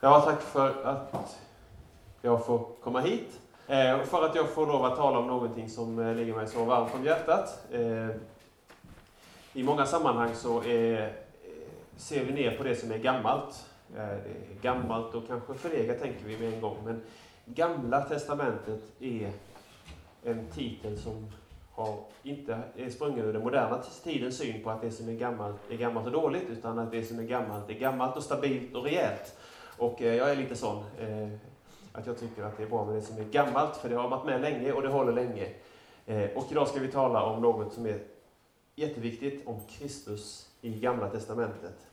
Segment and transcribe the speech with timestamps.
[0.00, 1.38] Ja, tack för att
[2.22, 3.40] jag får komma hit.
[3.66, 6.46] Eh, och för att jag får lov att tala om någonting som eh, ligger mig
[6.46, 7.66] så varmt om hjärtat.
[7.72, 8.08] Eh,
[9.52, 11.12] I många sammanhang så är,
[11.96, 13.66] ser vi ner på det som är gammalt.
[13.96, 14.18] Eh,
[14.62, 16.76] gammalt och kanske förlegat tänker vi med en gång.
[16.84, 17.02] Men
[17.44, 19.30] Gamla testamentet är
[20.24, 21.26] en titel som
[21.72, 25.56] har inte är sprungen ur den moderna tidens syn på att det som är gammalt
[25.70, 28.84] är gammalt och dåligt, utan att det som är gammalt är gammalt och stabilt och
[28.84, 29.34] rejält.
[29.78, 31.28] Och eh, jag är lite sån, eh,
[31.92, 34.08] att jag tycker att det är bra med det som är gammalt, för det har
[34.08, 35.48] varit med länge och det håller länge.
[36.06, 38.00] Eh, och idag ska vi tala om något som är
[38.74, 41.86] jätteviktigt, om Kristus i Gamla Testamentet.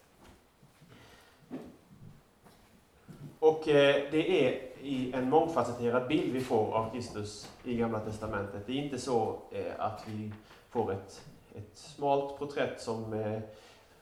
[3.40, 8.68] Och eh, det är i en mångfacetterad bild vi får av Kristus i Gamla Testamentet.
[8.68, 10.32] Det är inte så eh, att vi
[10.70, 13.40] får ett, ett smalt porträtt som eh,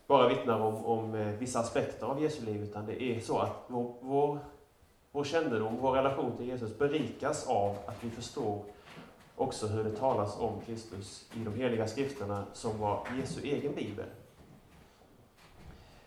[0.08, 3.64] bara vittnar om, om eh, vissa aspekter av Jesu liv, utan det är så att
[3.68, 4.40] vår, vår,
[5.12, 8.64] vår kännedom, vår relation till Jesus berikas av att vi förstår
[9.36, 14.06] också hur det talas om Kristus i de heliga skrifterna som var Jesu egen bibel.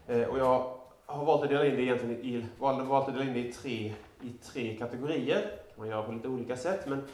[0.07, 0.73] Eh, och jag
[1.07, 3.95] har valt att dela in det egentligen i, valt att dela in det i tre
[4.23, 5.41] i tre kategorier.
[5.41, 6.87] kan man göra på lite olika sätt.
[6.87, 7.05] Men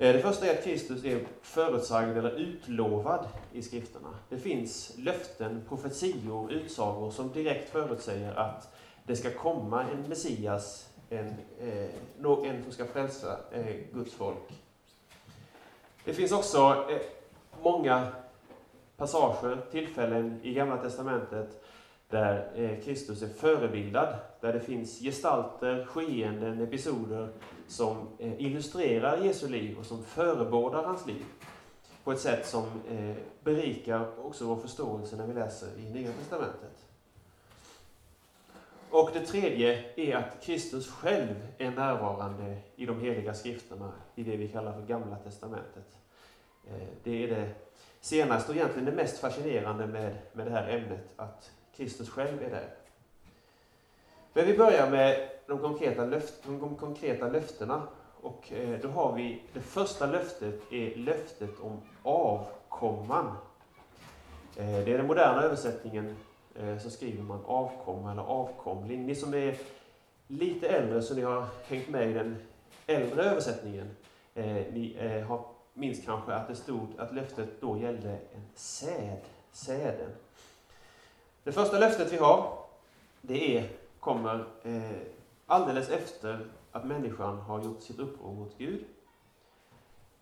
[0.00, 4.08] Eh, det första är att Kristus är förutsagd eller utlovad i skrifterna.
[4.28, 8.74] Det finns löften, profetior, utsagor som direkt förutsäger att
[9.04, 11.26] det ska komma en Messias, en,
[11.60, 14.62] eh, en som ska frälsa eh, Guds folk.
[16.04, 17.00] Det finns också eh,
[17.62, 18.08] många
[18.96, 21.64] passager, tillfällen i Gamla Testamentet
[22.08, 27.28] där eh, Kristus är förebildad, där det finns gestalter, skeenden, episoder
[27.68, 31.24] som eh, illustrerar Jesu liv och som förebådar hans liv
[32.04, 36.84] på ett sätt som eh, berikar också vår förståelse när vi läser i Nya Testamentet.
[38.90, 44.36] Och det tredje är att Kristus själv är närvarande i de heliga skrifterna, i det
[44.36, 45.98] vi kallar för Gamla Testamentet.
[46.66, 47.50] Eh, det är det
[48.00, 52.50] senaste och egentligen det mest fascinerande med, med det här ämnet, att Kristus själv är
[52.50, 52.74] där.
[54.38, 57.82] Men vi börjar med de konkreta, löft, de konkreta löftena.
[58.20, 63.26] Och eh, då har vi, det första löftet är löftet om avkomman.
[64.56, 66.16] Eh, det är den moderna översättningen
[66.54, 69.06] eh, så skriver man avkomma eller avkomling.
[69.06, 69.56] Ni som är
[70.26, 72.36] lite äldre så ni har hängt med i den
[72.86, 73.96] äldre översättningen,
[74.72, 74.96] ni
[75.28, 75.44] har,
[75.74, 79.20] minns kanske att det stod att löftet då gällde en säd,
[79.52, 80.10] säden.
[81.44, 82.58] Det första löftet vi har,
[83.22, 83.68] det är,
[84.08, 84.98] kommer eh,
[85.46, 88.84] alldeles efter att människan har gjort sitt uppror mot Gud.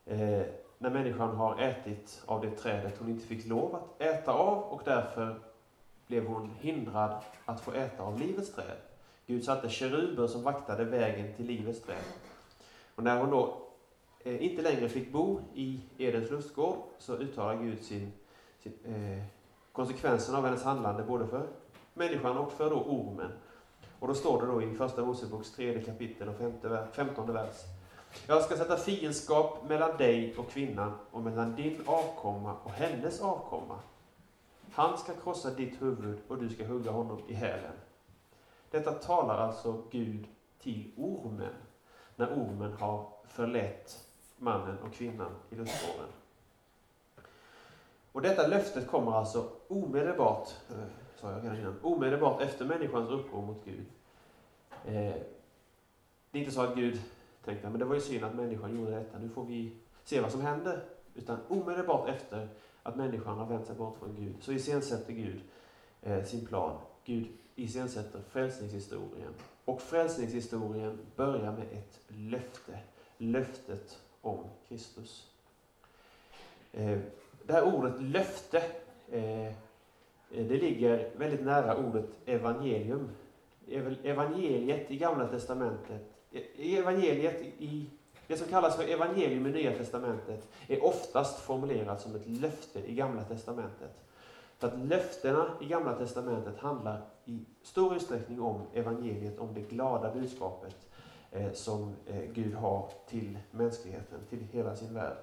[0.07, 0.43] Eh,
[0.79, 4.83] när människan har ätit av det trädet hon inte fick lov att äta av och
[4.85, 5.41] därför
[6.07, 8.77] blev hon hindrad att få äta av livets träd.
[9.27, 12.05] Gud satte keruber som vaktade vägen till livets träd.
[12.95, 13.63] Och när hon då
[14.25, 18.13] eh, inte längre fick bo i Edens lustgård så uttalar Gud sin,
[18.63, 19.25] sin eh,
[19.73, 21.47] konsekvenserna av hennes handlande både för
[21.95, 23.33] människan och för då ormen.
[24.01, 27.57] Och då står det då i Första Moseboks tredje kapitel och femte, femtonde vers.
[28.27, 33.79] Jag ska sätta fiendskap mellan dig och kvinnan och mellan din avkomma och hennes avkomma.
[34.73, 37.73] Han ska krossa ditt huvud och du ska hugga honom i hälen.
[38.71, 40.27] Detta talar alltså Gud
[40.59, 41.55] till ormen,
[42.17, 46.09] när ormen har förlett mannen och kvinnan i lustgården.
[48.17, 50.77] Och detta löftet kommer alltså omedelbart, eh,
[51.21, 53.87] sa jag redan innan, omedelbart efter människans uppror mot Gud.
[54.85, 55.15] Eh,
[56.31, 57.01] det är inte så att Gud
[57.45, 60.33] tänkte, men det var ju synd att människan gjorde detta, nu får vi se vad
[60.33, 60.85] som händer.
[61.15, 62.49] Utan omedelbart efter
[62.83, 65.41] att människan har vänt sig bort från Gud, så iscensätter Gud
[66.03, 66.79] eh, sin plan.
[67.05, 69.35] Gud iscensätter frälsningshistorien.
[69.65, 72.79] Och frälsningshistorien börjar med ett löfte.
[73.19, 75.31] Löftet om Kristus.
[76.73, 76.99] Eh,
[77.47, 78.63] det här ordet löfte,
[79.09, 79.53] eh,
[80.29, 83.09] det ligger väldigt nära ordet evangelium.
[84.05, 86.03] Evangeliet i Gamla Testamentet,
[86.33, 87.87] e-, evangeliet i
[88.27, 92.95] det som kallas för evangelium i Nya Testamentet är oftast formulerat som ett löfte i
[92.95, 94.07] Gamla Testamentet.
[94.59, 100.15] För att löftena i Gamla Testamentet handlar i stor utsträckning om evangeliet, om det glada
[100.15, 100.77] budskapet
[101.31, 105.17] eh, som eh, Gud har till mänskligheten, till hela sin värld.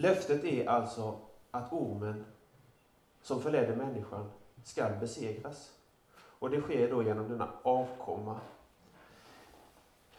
[0.00, 1.18] Löftet är alltså
[1.50, 2.24] att ormen
[3.22, 4.30] som förledde människan
[4.64, 5.70] skall besegras.
[6.16, 8.40] Och det sker då genom denna avkomma.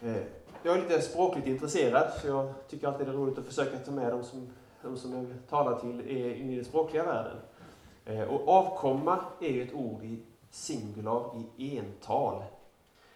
[0.02, 0.24] Eh,
[0.64, 3.92] jag är lite språkligt intresserad, så jag tycker alltid det är roligt att försöka ta
[3.92, 4.50] med de som,
[4.82, 7.38] de som jag talar till in i den språkliga världen.
[8.06, 10.20] Eh, och avkomma är ju ett ord i
[10.50, 12.44] singular i ental.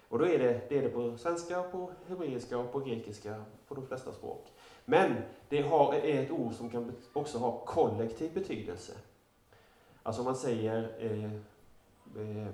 [0.10, 3.76] Och då är det, det är det på svenska, på hebreiska och på grekiska, på
[3.76, 4.55] de flesta språk.
[4.86, 5.16] Men
[5.50, 8.94] det har, är ett ord som kan också ha kollektiv betydelse.
[10.04, 11.32] Alltså om man säger eh,
[12.22, 12.48] eh,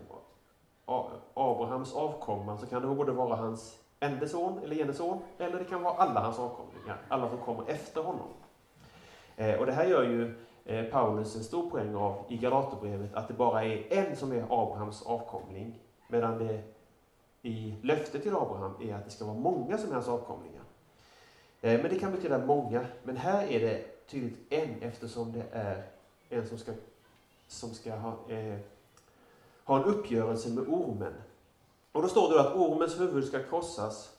[1.33, 5.65] Abrahams avkomma så kan det både vara hans enda son eller ene son, eller det
[5.65, 8.27] kan vara alla hans avkomlingar, alla som kommer efter honom.
[9.35, 10.35] Eh, och det här gör ju
[10.65, 14.43] eh, Paulus en stor poäng av i Galaterbrevet, att det bara är en som är
[14.43, 16.61] Abrahams avkomling, medan det
[17.41, 20.60] i löftet till Abraham är att det ska vara många som är hans avkomlingar.
[21.61, 25.83] Eh, men det kan betyda många, men här är det tydligt en eftersom det är
[26.29, 26.71] en som ska,
[27.47, 28.59] som ska ha, eh,
[29.63, 31.13] ha en uppgörelse med ormen.
[31.91, 34.17] Och då står det att ormens huvud ska krossas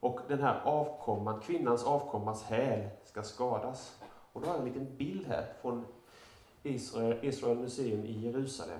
[0.00, 3.96] och den här avkomman, kvinnans avkommas häl ska skadas.
[4.32, 5.84] Och då har jag en liten bild här från
[6.62, 8.78] Israel, Israel Museum i Jerusalem.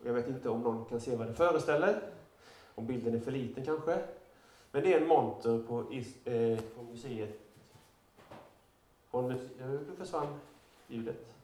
[0.00, 2.02] Och jag vet inte om någon kan se vad det föreställer.
[2.74, 3.98] Om bilden är för liten kanske.
[4.72, 5.80] Men det är en monter på,
[6.30, 7.38] eh, på museet.
[9.10, 10.40] Från, nu försvann
[10.88, 11.34] ljudet.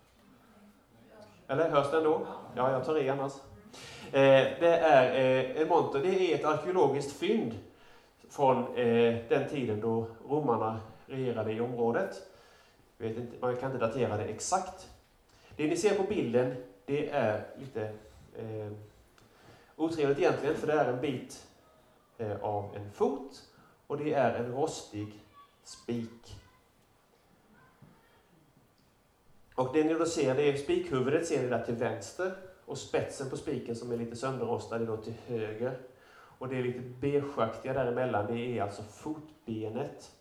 [1.47, 2.27] Eller hörs det ändå?
[2.57, 3.33] Ja, jag tar i annars.
[4.13, 7.55] Eh, det är eh, en monter, det är ett arkeologiskt fynd
[8.29, 12.23] från eh, den tiden då romarna regerade i området.
[12.97, 14.89] Vet inte, man kan inte datera det exakt.
[15.57, 17.83] Det ni ser på bilden, det är lite
[18.39, 18.73] eh,
[19.77, 21.48] otrevligt egentligen, för det är en bit
[22.20, 23.43] Eh, av en fot
[23.87, 25.23] och det är en rostig
[25.65, 26.37] spik.
[29.55, 32.32] Och det ni då ser, det är spikhuvudet ser ni där till vänster
[32.65, 35.79] och spetsen på spiken som är lite sönderrostad är då till höger.
[36.11, 40.12] Och det är lite beigeaktiga däremellan, det är alltså fotbenet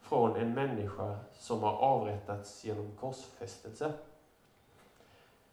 [0.00, 3.92] från en människa som har avrättats genom korsfästelse.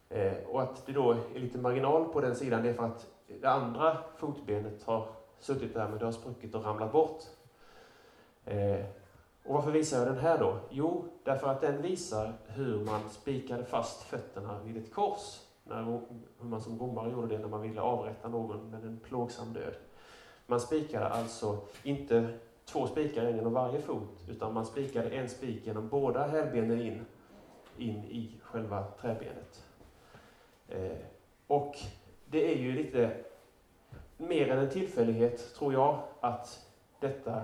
[0.10, 3.08] Eh, och att det då är lite marginal på den sidan, det är för att
[3.42, 7.24] det andra fotbenet har suttit där men det har spruckit och ramlat bort.
[8.46, 8.86] Eh,
[9.44, 10.60] och varför visar jag den här då?
[10.70, 15.40] Jo, därför att den visar hur man spikade fast fötterna vid ett kors.
[15.64, 15.84] När,
[16.40, 19.74] hur man som romare gjorde det när man ville avrätta någon med en plågsam död.
[20.46, 25.90] Man spikade alltså inte två spikar genom varje fot, utan man spikade en spik genom
[25.90, 27.06] båda hälbenen in,
[27.78, 29.64] in i själva träbenet.
[30.68, 30.98] Eh,
[31.48, 31.76] och
[32.26, 33.12] det är ju lite
[34.20, 36.66] mer än en tillfällighet, tror jag, att
[37.00, 37.42] detta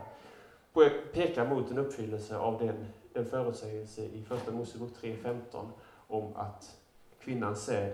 [1.14, 5.66] pekar mot en uppfyllelse av den, den förutsägelse i Första Mosebok 3.15
[6.08, 6.78] om att
[7.20, 7.94] kvinnans säd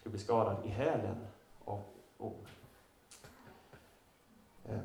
[0.00, 1.16] ska bli skadad i hälen
[1.64, 1.80] av
[2.18, 2.34] orm.
[4.68, 4.78] Ehm.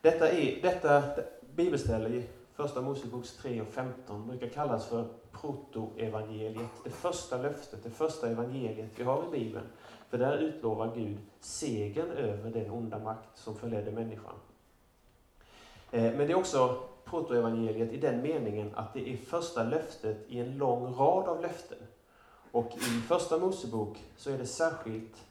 [0.00, 1.02] Detta, är, detta
[1.54, 2.26] bibelställe i
[2.56, 8.90] Första Moseboks 3 och 15 brukar kallas för protoevangeliet, det första löftet, det första evangeliet
[8.96, 9.66] vi har i Bibeln.
[10.08, 14.34] För där utlovar Gud segern över den onda makt som förledde människan.
[15.90, 20.40] Eh, men det är också protoevangeliet i den meningen att det är första löftet i
[20.40, 21.78] en lång rad av löften.
[22.52, 25.24] Och i Första Mosebok så är det särskilt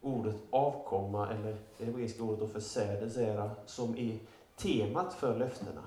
[0.00, 4.18] ordet avkomma, eller det hebreiska ordet för säder, som är
[4.56, 5.82] temat för löftena.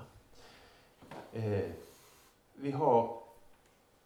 [1.32, 1.70] Eh,
[2.54, 3.18] vi har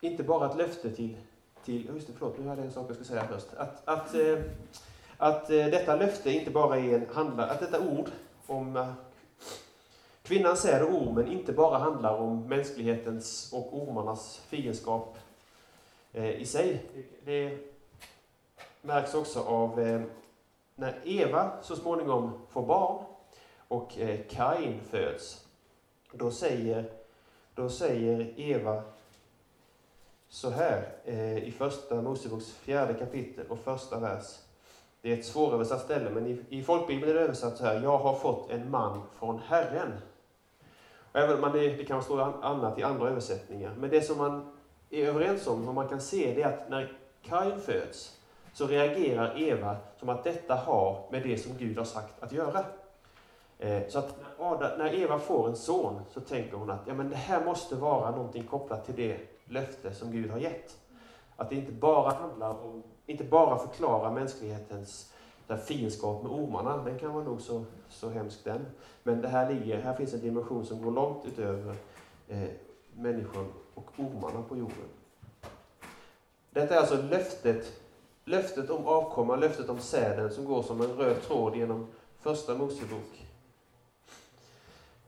[0.00, 1.16] inte bara ett löfte till,
[1.64, 3.46] till just det, förlåt, nu hade jag en sak jag skulle säga först.
[3.56, 4.38] Att, att, eh,
[5.16, 8.10] att eh, detta löfte inte bara är en handlar, att detta ord
[8.46, 8.92] om eh,
[10.22, 15.18] kvinnans säd och ormen inte bara handlar om mänsklighetens och ormarnas fiendskap
[16.12, 16.82] eh, i sig.
[17.24, 17.58] Det, det
[18.82, 20.00] märks också av eh,
[20.74, 23.04] när Eva så småningom får barn
[23.68, 25.44] och eh, Kain föds.
[26.12, 26.92] Då säger,
[27.54, 28.82] då säger Eva
[30.30, 34.38] så här eh, i första Moseboks fjärde kapitel och första vers.
[35.02, 37.80] Det är ett svåröversatt ställe, men i, i folkbibeln är det översatt så här.
[37.82, 39.92] Jag har fått en man från Herren.
[41.12, 43.74] även man det, det kan stå annat i andra översättningar.
[43.78, 44.52] Men det som man
[44.90, 48.18] är överens om, vad man kan se, det är att när Kain föds
[48.52, 52.64] så reagerar Eva som att detta har med det som Gud har sagt att göra.
[53.58, 54.18] Eh, så att
[54.78, 58.10] när Eva får en son så tänker hon att ja, men det här måste vara
[58.10, 59.18] någonting kopplat till det
[59.50, 60.76] löfte som Gud har gett.
[61.36, 65.12] Att det inte bara handlar om, inte bara förklara mänsklighetens
[65.50, 68.66] där fiendskap med ormarna, den kan vara nog så, så hemsk den.
[69.02, 71.74] Men det här, ligger, här finns en dimension som går långt utöver
[72.28, 72.48] eh,
[72.94, 74.88] människan och ormarna på jorden.
[76.50, 77.80] Detta är alltså löftet,
[78.24, 81.86] löftet om avkomma, löftet om säden som går som en röd tråd genom
[82.20, 83.26] Första Mosebok.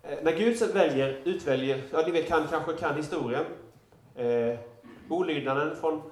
[0.03, 3.45] Eh, när Gud väljer, utväljer, ja ni vet, kan, kanske kan historien,
[4.17, 4.59] eh,
[5.09, 6.03] olydnaden från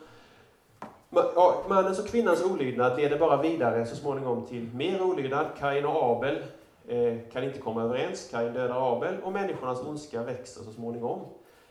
[1.69, 5.47] Mannens och kvinnans olydnad leder bara vidare så småningom till mer olydnad.
[5.59, 6.43] Kain och Abel
[6.89, 8.29] eh, kan inte komma överens.
[8.31, 11.21] Kain dödar Abel och människornas ondska växer så småningom.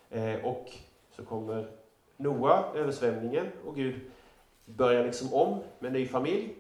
[0.10, 0.72] Eh, och
[1.16, 1.68] så kommer
[2.18, 3.96] Noa, översvämningen, och Gud
[4.66, 6.56] börjar liksom om med ny familj.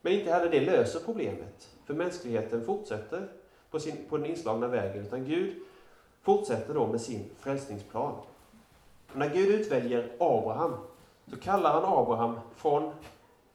[0.00, 1.68] Men inte heller det löser problemet.
[1.84, 3.28] För mänskligheten fortsätter
[3.70, 5.06] på, sin, på den inslagna vägen.
[5.06, 5.54] Utan Gud
[6.22, 8.14] fortsätter då med sin frälsningsplan.
[9.12, 10.74] Och när Gud utväljer Abraham
[11.30, 12.92] så kallar han Abraham från,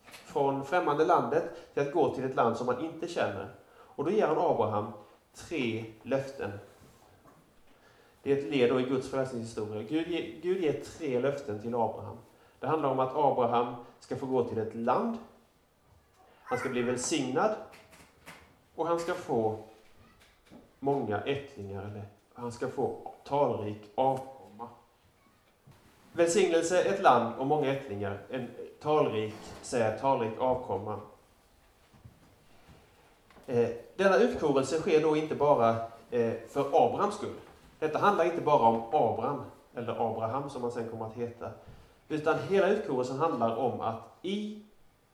[0.06, 3.48] från främmande landet till att gå till ett land som han inte känner.
[3.70, 4.92] Och då ger han Abraham
[5.36, 6.52] tre löften.
[8.24, 9.84] Det är ett led i Guds frälsningshistoria.
[9.84, 12.18] Gud, ger, Gud ger tre löften till Abraham.
[12.60, 15.18] Det handlar om att Abraham ska få gå till ett land,
[16.44, 17.56] han ska bli välsignad
[18.76, 19.60] och han ska få
[20.80, 24.37] många ättlingar, eller han ska få talrik avkomma.
[26.18, 28.48] Välsignelse, ett land och många ättlingar, en
[28.82, 31.00] talrik säger talrik avkomma.
[33.48, 35.70] Eh, denna utkorelse sker då inte bara
[36.12, 37.36] eh, för Abrahams skull.
[37.80, 39.42] Detta handlar inte bara om Abraham,
[39.76, 41.52] eller Abraham som han sen kommer att heta,
[42.08, 44.66] utan hela utkorelsen handlar om att i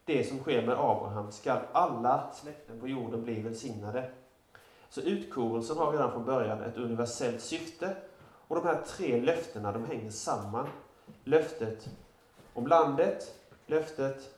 [0.05, 4.11] det som sker med Abraham ska alla släkten på jorden bli välsignade.
[4.89, 7.95] Så utkorelsen har redan från början ett universellt syfte.
[8.47, 10.67] Och de här tre löftena de hänger samman.
[11.23, 11.89] Löftet
[12.53, 14.35] om landet, löftet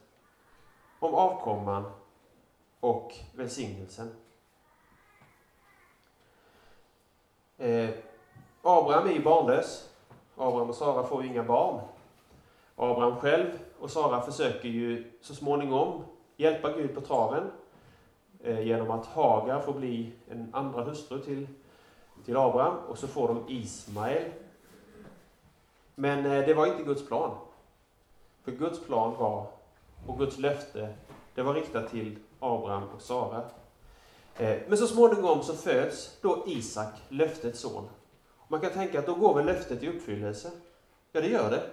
[1.00, 1.92] om avkomman
[2.80, 4.16] och välsignelsen.
[7.58, 7.90] Eh,
[8.62, 9.90] Abraham är ju barnlös.
[10.36, 11.82] Abraham och Sara får ju inga barn.
[12.76, 16.04] Abraham själv och Sara försöker ju så småningom
[16.38, 17.52] hjälpa Gud på traven
[18.44, 21.48] eh, genom att Hagar får bli en andra hustru till,
[22.26, 24.32] till Abraham och så får de Ismael.
[25.96, 27.38] Men eh, det var inte Guds plan.
[28.44, 29.48] För Guds plan var,
[30.08, 30.94] och Guds löfte,
[31.36, 33.44] det var riktat till Abraham och Sara.
[34.38, 37.90] Eh, men så småningom så föds då Isak, löftets son.
[38.48, 40.52] Man kan tänka att då går väl löftet i uppfyllelse?
[41.12, 41.64] Ja, det gör det.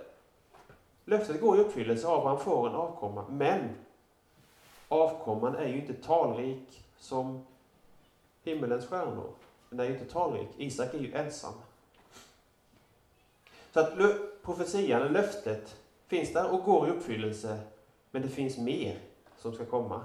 [1.04, 3.68] Löftet går i uppfyllelse, Abraham får en avkomma, men
[4.88, 7.46] avkomman är ju inte talrik som
[8.42, 9.30] himmelens stjärnor.
[9.70, 10.48] Den är ju inte talrik.
[10.56, 11.52] Isak är ju ensam.
[13.72, 13.92] Så att
[14.42, 15.76] profetian, löftet,
[16.06, 17.58] finns där och går i uppfyllelse,
[18.10, 18.98] men det finns mer
[19.38, 20.04] som ska komma.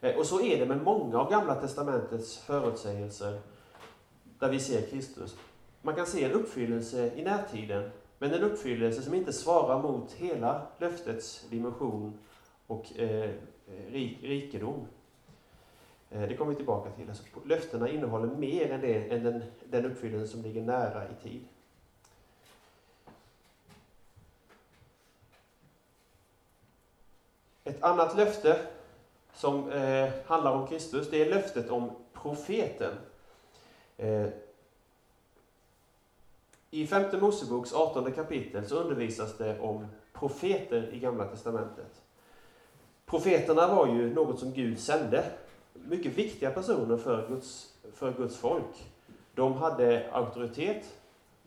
[0.00, 3.40] Eh, och så är det med många av Gamla Testamentets förutsägelser
[4.38, 5.36] där vi ser Kristus.
[5.82, 10.66] Man kan se en uppfyllelse i närtiden, men en uppfyllelse som inte svarar mot hela
[10.78, 12.18] löftets dimension
[12.66, 13.30] och eh,
[13.90, 14.86] rik, rikedom.
[16.10, 17.08] Eh, det kommer vi tillbaka till.
[17.08, 21.44] Alltså, löftena innehåller mer än, det, än den, den uppfyllelse som ligger nära i tid.
[27.84, 28.56] Annat löfte
[29.34, 32.92] som eh, handlar om Kristus, det är löftet om profeten.
[33.96, 34.26] Eh,
[36.70, 42.02] i femte Moseboks 18 kapitel så undervisas det om profeter i Gamla Testamentet.
[43.06, 45.24] Profeterna var ju något som Gud sände.
[45.72, 48.90] Mycket viktiga personer för Guds, för Guds folk.
[49.34, 50.94] De hade auktoritet.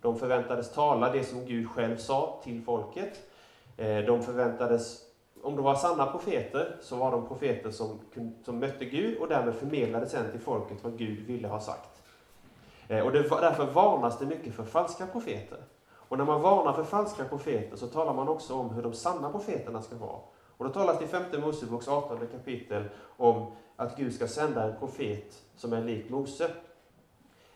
[0.01, 3.29] De förväntades tala det som Gud själv sa till folket.
[3.77, 5.01] Eh, de förväntades,
[5.47, 7.99] om de var sanna profeter, så var de profeter som,
[8.45, 12.03] som mötte Gud och därmed förmedlade sen till folket vad Gud ville ha sagt.
[12.87, 15.57] Eh, och det, därför varnas det mycket för falska profeter.
[15.89, 19.29] Och när man varnar för falska profeter så talar man också om hur de sanna
[19.29, 20.19] profeterna ska vara.
[20.57, 22.83] Och då talas det i femte Moseboks 18 kapitel
[23.17, 26.51] om att Gud ska sända en profet som är lik Mose.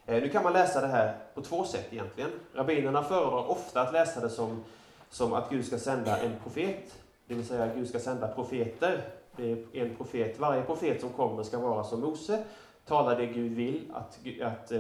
[0.06, 2.30] Eh, nu kan man läsa det här på två sätt egentligen.
[2.54, 4.64] Rabbinerna föredrar ofta att läsa det som,
[5.10, 7.01] som att Gud ska sända en profet,
[7.32, 9.02] det vill säga Gud ska sända profeter.
[9.36, 10.40] Det är en profet.
[10.40, 12.44] Varje profet som kommer ska vara som Mose,
[12.86, 14.80] tala det Gud vill att, att eh,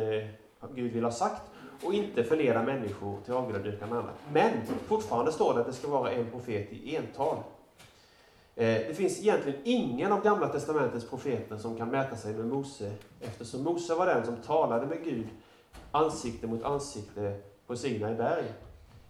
[0.74, 1.42] Gud vill ha sagt
[1.84, 4.16] och inte förleda människor till avgudadyrkan annat.
[4.34, 4.52] Men
[4.88, 7.38] fortfarande står det att det ska vara en profet i ental.
[8.56, 12.92] Eh, det finns egentligen ingen av Gamla Testamentets profeter som kan mäta sig med Mose
[13.20, 15.28] eftersom Mose var den som talade med Gud
[15.92, 18.46] ansikte mot ansikte på Sinai berg.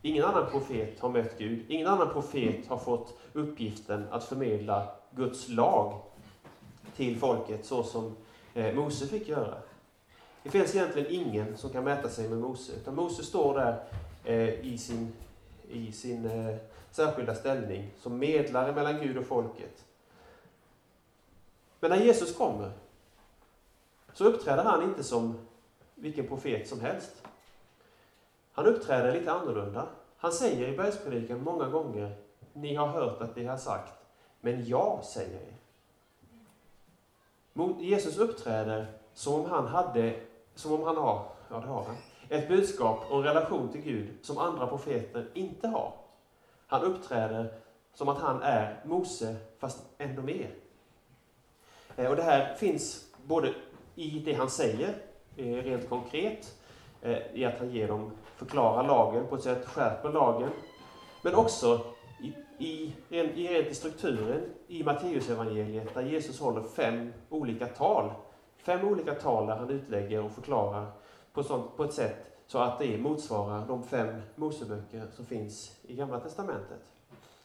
[0.01, 1.65] Ingen annan profet har mött Gud.
[1.67, 6.01] Ingen annan profet har fått uppgiften att förmedla Guds lag
[6.95, 8.15] till folket så som
[8.53, 9.57] eh, Mose fick göra.
[10.43, 13.83] Det finns egentligen ingen som kan mäta sig med Mose, utan Mose står där
[14.23, 15.13] eh, i sin,
[15.69, 16.55] i sin eh,
[16.91, 19.85] särskilda ställning som medlare mellan Gud och folket.
[21.79, 22.71] Men när Jesus kommer
[24.13, 25.37] så uppträder han inte som
[25.95, 27.23] vilken profet som helst.
[28.53, 29.87] Han uppträder lite annorlunda.
[30.17, 32.15] Han säger i bergspredikan många gånger
[32.53, 33.93] ni har hört att det har sagt,
[34.41, 35.57] men jag säger er.
[37.79, 40.19] Jesus uppträder som om han hade,
[40.55, 41.95] som om han har, ja det har han,
[42.29, 45.93] ett budskap och en relation till Gud som andra profeter inte har.
[46.67, 47.53] Han uppträder
[47.93, 50.49] som att han är Mose, fast ändå mer.
[51.95, 53.53] Eh, och det här finns både
[53.95, 54.95] i det han säger,
[55.35, 56.57] eh, rent konkret,
[57.01, 60.49] eh, i att han ger dem, förklarar lagen på ett sätt, skärper lagen,
[61.21, 61.81] men också
[62.21, 62.33] i,
[62.65, 68.11] i, i, rent i strukturen i Matteusevangeliet där Jesus håller fem olika tal.
[68.57, 70.91] Fem olika tal där han utlägger och förklarar
[71.33, 72.15] på, sånt, på ett sätt
[72.47, 76.81] så att det motsvarar de fem Moseböcker som finns i Gamla Testamentet.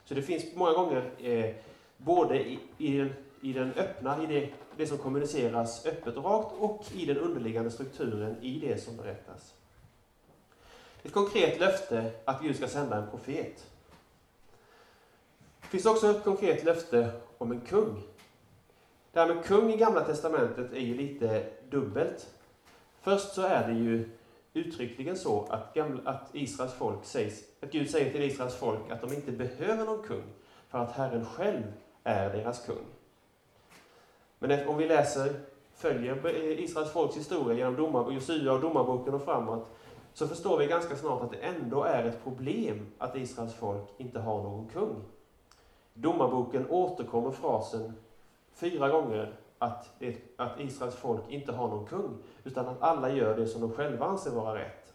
[0.04, 1.54] Så det finns många gånger eh,
[1.96, 3.12] både i, i, den,
[3.42, 7.70] i den öppna, i det, det som kommuniceras öppet och rakt, och i den underliggande
[7.70, 9.55] strukturen i det som berättas.
[11.06, 13.66] Ett konkret löfte att Gud ska sända en profet.
[15.60, 18.02] Det finns också ett konkret löfte om en kung.
[19.12, 22.28] Det här med kung i Gamla Testamentet är ju lite dubbelt.
[23.00, 24.08] Först så är det ju
[24.52, 29.00] uttryckligen så att, gamla, att Israels folk sägs, att Gud säger till Israels folk att
[29.00, 30.24] de inte behöver någon kung,
[30.68, 31.62] för att Herren själv
[32.04, 32.86] är deras kung.
[34.38, 35.40] Men om vi läser,
[35.74, 36.26] följer
[36.60, 39.68] Israels folks historia genom domar, Josua och domarboken och framåt,
[40.16, 44.20] så förstår vi ganska snart att det ändå är ett problem att Israels folk inte
[44.20, 45.02] har någon kung.
[45.94, 47.92] Domarboken återkommer frasen
[48.54, 53.36] fyra gånger att, det, att Israels folk inte har någon kung, utan att alla gör
[53.36, 54.92] det som de själva anser vara rätt.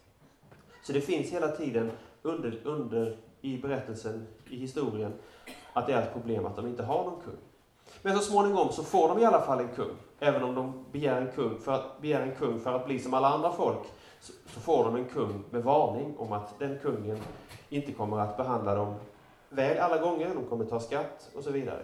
[0.82, 1.90] Så det finns hela tiden
[2.22, 5.12] under, under i berättelsen, i historien,
[5.72, 7.38] att det är ett problem att de inte har någon kung.
[8.02, 9.96] Men så småningom så får de i alla fall en kung.
[10.18, 13.14] Även om de begär en kung för att, begär en kung för att bli som
[13.14, 13.88] alla andra folk,
[14.22, 17.18] så, får de en kung med varning om att den kungen
[17.68, 18.94] inte kommer att behandla dem
[19.48, 21.82] väl alla gånger, de kommer ta skatt och så vidare.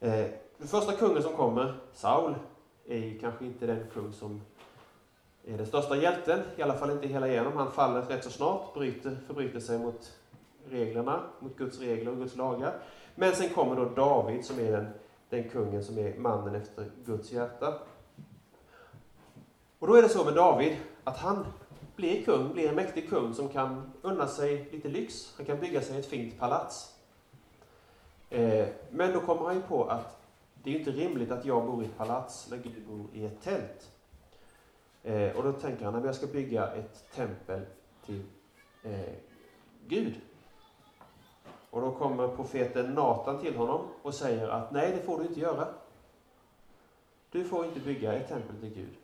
[0.00, 0.26] Eh,
[0.58, 2.34] den första kungen som kommer, Saul,
[2.88, 4.40] är kanske inte den kung som
[5.44, 7.56] är den största hjälten, i alla fall inte hela igenom.
[7.56, 10.12] Han faller rätt så snart, bryter, förbryter sig mot
[10.70, 12.74] reglerna, mot Guds regler och Guds lagar.
[13.14, 14.86] Men sen kommer då David som är den,
[15.28, 17.74] den kungen som är mannen efter Guds hjärta.
[19.78, 21.46] Och då är det så med David att han
[21.96, 25.34] blir kung, blir en mäktig kung som kan unna sig lite lyx.
[25.36, 26.96] Han kan bygga sig ett fint palats.
[28.30, 30.18] Eh, men då kommer han ju på att
[30.62, 33.42] det är inte rimligt att jag bor i ett palats när Gud bor i ett
[33.42, 33.90] tält.
[35.02, 37.60] Eh, och då tänker han att jag ska bygga ett tempel
[38.06, 38.22] till
[38.82, 39.14] eh,
[39.88, 40.14] Gud.
[41.70, 45.40] Och då kommer profeten Natan till honom och säger att nej, det får du inte
[45.40, 45.68] göra.
[47.30, 49.01] Du får inte bygga ett tempel till Gud.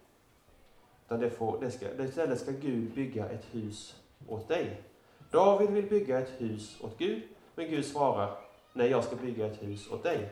[1.08, 3.96] Utan det får, det ska, istället ska Gud bygga ett hus
[4.28, 4.82] åt dig.
[5.30, 7.22] David vill bygga ett hus åt Gud,
[7.54, 8.36] men Gud svarar,
[8.72, 10.30] nej, jag ska bygga ett hus åt dig.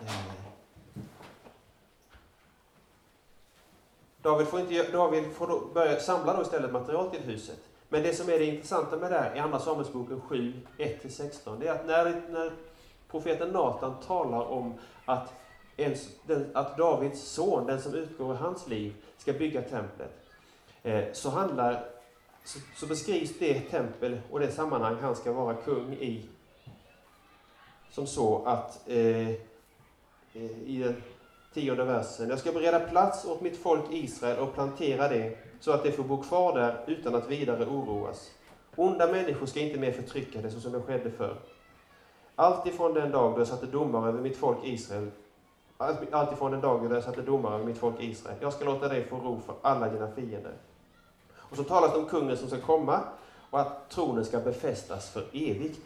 [0.00, 0.42] Eh.
[4.22, 7.58] David får, inte, David får då börja samla då istället material till huset.
[7.88, 11.68] Men det som är det intressanta med det här i Andra Samuelsboken 7, 1-16, det
[11.68, 12.52] är att när, när
[13.10, 14.74] profeten Natan talar om
[15.04, 15.32] att,
[16.52, 20.10] att Davids son, den som utgår ur hans liv, ska bygga templet,
[20.82, 21.84] eh, så, handlar,
[22.76, 26.28] så, beskrivs det tempel och det sammanhang han ska vara kung i
[27.90, 31.02] som så att eh, eh, i den
[31.54, 32.28] tionde versen.
[32.28, 36.04] Jag ska bereda plats åt mitt folk Israel och plantera det så att det får
[36.04, 38.30] bo kvar där utan att vidare oroas.
[38.76, 41.36] Onda människor ska inte mer förtrycka det så som det skedde förr.
[42.34, 45.10] Allt ifrån den dag då jag satte domar över mitt folk Israel
[46.12, 48.36] alltifrån den dag då jag satte domare över mitt folk Israel.
[48.40, 50.52] Jag ska låta dig få ro för alla dina fiender.
[51.36, 53.00] Och så talas det om kungen som ska komma
[53.50, 55.80] och att tronen ska befästas för evigt.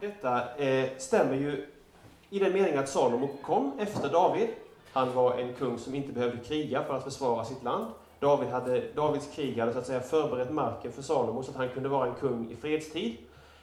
[0.00, 1.66] Detta eh, stämmer ju
[2.30, 4.48] i den meningen att Salomo kom efter David.
[4.92, 7.86] Han var en kung som inte behövde kriga för att försvara sitt land.
[8.20, 11.68] David hade, Davids krig hade så att säga förberett marken för Salomo så att han
[11.68, 13.16] kunde vara en kung i fredstid.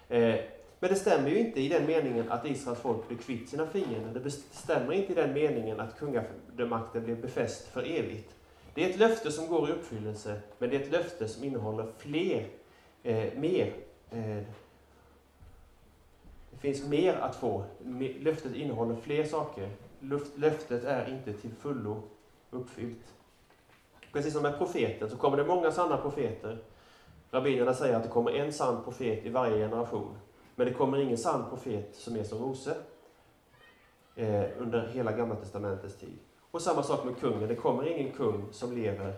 [0.10, 0.36] Eh,
[0.82, 4.20] men det stämmer ju inte i den meningen att Israels folk blev kvitt sina fiender.
[4.20, 8.36] Det stämmer inte i den meningen att kungamakten blev befäst för evigt.
[8.74, 11.88] Det är ett löfte som går i uppfyllelse, men det är ett löfte som innehåller
[11.98, 12.48] fler,
[13.04, 13.74] eh, mer
[14.12, 14.44] eh,
[16.60, 17.64] finns mer att få.
[18.20, 19.70] Löftet innehåller fler saker.
[20.36, 22.04] Löftet är inte till fullo
[22.50, 23.14] uppfyllt.
[24.14, 26.58] Precis som med profeten så kommer det många sanna profeter.
[27.32, 30.16] Rabbinerna säger att det kommer en sann profet i varje generation.
[30.62, 32.76] Men det kommer ingen sann profet som är som Mose
[34.16, 36.18] eh, under hela Gamla Testamentets tid.
[36.52, 37.48] Och samma sak med kungen.
[37.48, 39.14] Det kommer ingen kung som lever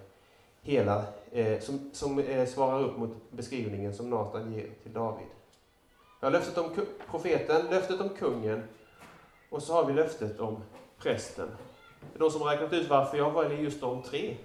[0.61, 5.27] hela, eh, som, som eh, svarar upp mot beskrivningen som Natan ger till David.
[6.19, 6.69] Vi har löftet om
[7.09, 8.63] profeten, löftet om kungen
[9.49, 10.63] och så har vi löftet om
[10.97, 11.47] prästen.
[11.99, 14.37] Det är någon som har räknat ut varför jag väljer just de tre.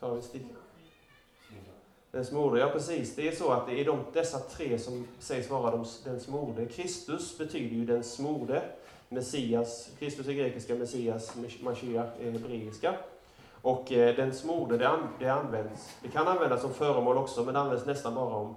[0.00, 0.63] Tar vi en.
[2.14, 3.16] Den smorde, ja precis.
[3.16, 6.66] Det är så att det är de, dessa tre som sägs vara de, den smorde.
[6.66, 8.62] Kristus betyder ju den smorde.
[9.08, 12.94] Messias, Kristus är grekiska, Messias, Mashiach är hebreiska.
[13.62, 17.54] Och eh, den smorde, det, an, det, används, det kan användas som föremål också, men
[17.54, 18.54] det används nästan bara om,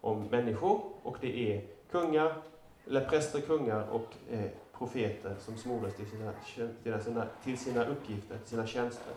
[0.00, 0.80] om människor.
[1.02, 2.34] Och det är kungar,
[2.86, 6.32] eller präster, kungar och eh, profeter som smordes till sina,
[6.82, 9.12] till, sina, till sina uppgifter, till sina tjänster.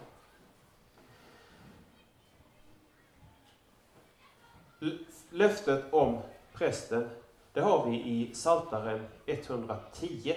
[5.29, 6.19] Löftet om
[6.53, 7.09] prästen,
[7.53, 10.35] det har vi i Saltaren 110.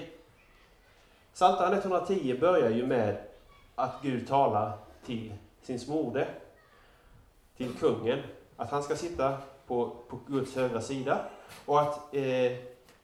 [1.33, 3.16] Saltaren 110 börjar ju med
[3.74, 6.28] att Gud talar till sin smorde,
[7.57, 8.22] till kungen,
[8.57, 11.18] att han ska sitta på, på Guds högra sida
[11.64, 12.52] och att, eh,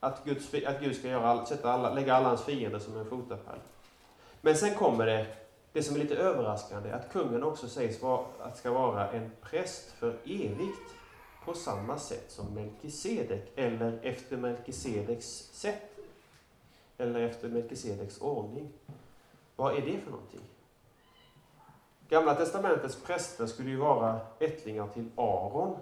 [0.01, 3.59] att, Guds, att Gud ska göra, sätta alla, lägga alla hans fiender som en fotapall.
[4.41, 5.27] Men sen kommer det,
[5.73, 9.91] det som är lite överraskande, att kungen också sägs vara, att ska vara en präst
[9.91, 11.00] för evigt
[11.45, 15.99] på samma sätt som Melkisedek, eller efter Melkisedeks sätt,
[16.99, 18.69] eller efter Melkisedeks ordning.
[19.57, 20.41] Vad är det för någonting?
[22.09, 25.77] Gamla testamentets präster skulle ju vara ättlingar till Aron.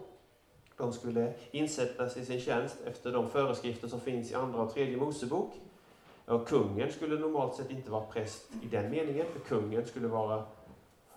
[0.76, 4.96] De skulle insättas i sin tjänst efter de föreskrifter som finns i Andra och Tredje
[4.96, 5.52] Mosebok.
[6.24, 10.44] Och kungen skulle normalt sett inte vara präst i den meningen, för kungen skulle vara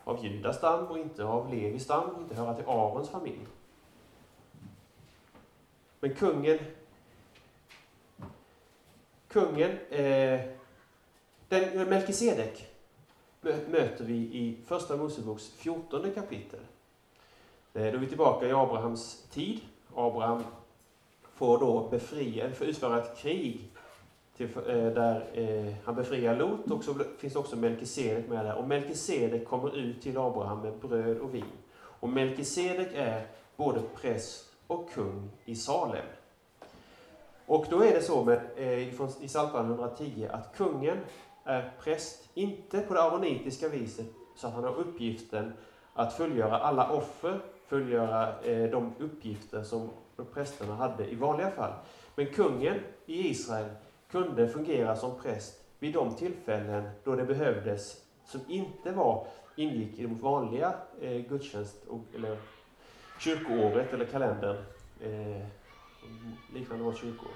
[0.03, 3.47] av Judas stam och inte av Levis stam, inte höra till Arons familj.
[6.03, 6.59] Men kungen,
[9.27, 10.41] kungen, eh,
[11.49, 12.67] den, Melkisedek
[13.41, 16.59] möter vi i Första Moseboks 14 kapitel.
[17.73, 19.59] Eh, då är vi tillbaka i Abrahams tid.
[19.95, 20.43] Abraham
[21.33, 23.69] får då befria, får utföra ett krig
[24.37, 28.55] till, eh, där eh, han befriar Lot och så finns också Melkisedek med där.
[28.55, 31.45] Och Melkisedek kommer ut till Abraham med bröd och vin.
[31.73, 36.05] Och Melkisedek är både präst och kung i Salem.
[37.45, 38.79] Och då är det så med, eh,
[39.23, 40.97] i Psaltaren 110 att kungen
[41.43, 44.05] är präst, inte på det aronitiska viset,
[44.35, 45.53] så att han har uppgiften
[45.93, 49.89] att fullgöra alla offer, fullgöra eh, de uppgifter som
[50.33, 51.73] prästerna hade i vanliga fall.
[52.15, 53.69] Men kungen i Israel
[54.11, 60.03] kunde fungera som präst vid de tillfällen då det behövdes, som inte var, ingick i
[60.03, 62.37] de vanliga eh, gudstjänst eller
[63.21, 64.57] kyrkoåret eller kalendern,
[65.01, 65.45] eh,
[66.53, 67.31] liknande vårt kyrkoår.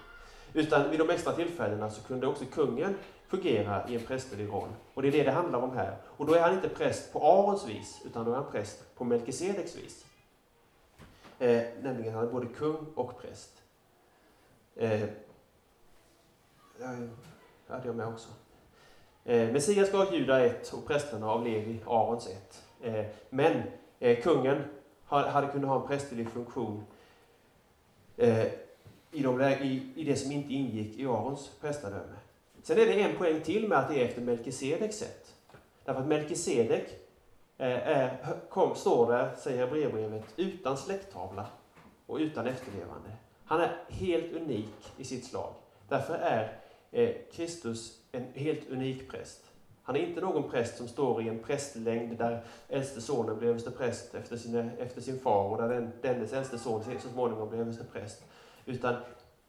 [0.54, 2.95] Utan vid de extra tillfällena så kunde också kungen
[3.28, 4.69] fungera i en prästerlig roll.
[4.93, 5.98] Och det är det det handlar om här.
[6.06, 9.04] Och då är han inte präst på Arons vis, utan då är han präst på
[9.04, 10.06] Melkisedeks vis.
[11.39, 13.63] Eh, nämligen han är både kung och präst.
[14.76, 15.02] Eh,
[17.67, 18.30] hade jag med också.
[19.24, 22.63] Eh, Messias gav Juda ett och prästerna av Levi Arons ett.
[22.82, 23.63] Eh, men
[24.00, 24.63] eh, kungen
[25.06, 26.84] hade kunnat ha en prästerlig funktion
[28.18, 28.46] eh,
[29.12, 32.15] i, de, i, i det som inte ingick i Arons prästadöme.
[32.63, 35.34] Sen är det en poäng till med att det är efter Melkisedeks sätt.
[35.86, 36.89] Därför att Melkisedek
[37.58, 38.10] eh,
[38.50, 41.48] kom, står där, säger brevbrevet, utan släkttavla
[42.06, 43.10] och utan efterlevande.
[43.46, 45.54] Han är helt unik i sitt slag.
[45.89, 46.60] Därför är
[46.91, 49.45] eh, Kristus en helt unik präst.
[49.86, 53.71] Han är inte någon präst som står i en prästlängd där äldste sonen blir överste
[53.71, 57.60] präst efter, sina, efter sin far och där den, dennes äldste son så småningom blir
[57.60, 58.24] överste präst.
[58.65, 58.95] Utan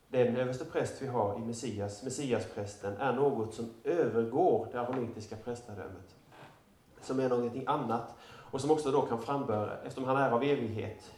[0.09, 6.17] den överste präst vi har i Messias, Messiasprästen, är något som övergår det aronitiska prästadömet.
[7.01, 8.15] Som är någonting annat
[8.51, 11.13] och som också då kan framböra, eftersom han är av evighet,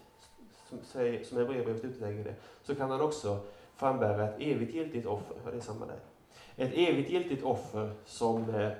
[0.69, 0.79] som,
[1.25, 3.41] som Hebreerbrevet utlägger det, så kan han också
[3.77, 5.37] frambära ett evigt giltigt offer.
[5.51, 6.01] det är samma där.
[6.57, 8.73] Ett evigt giltigt offer som, eh,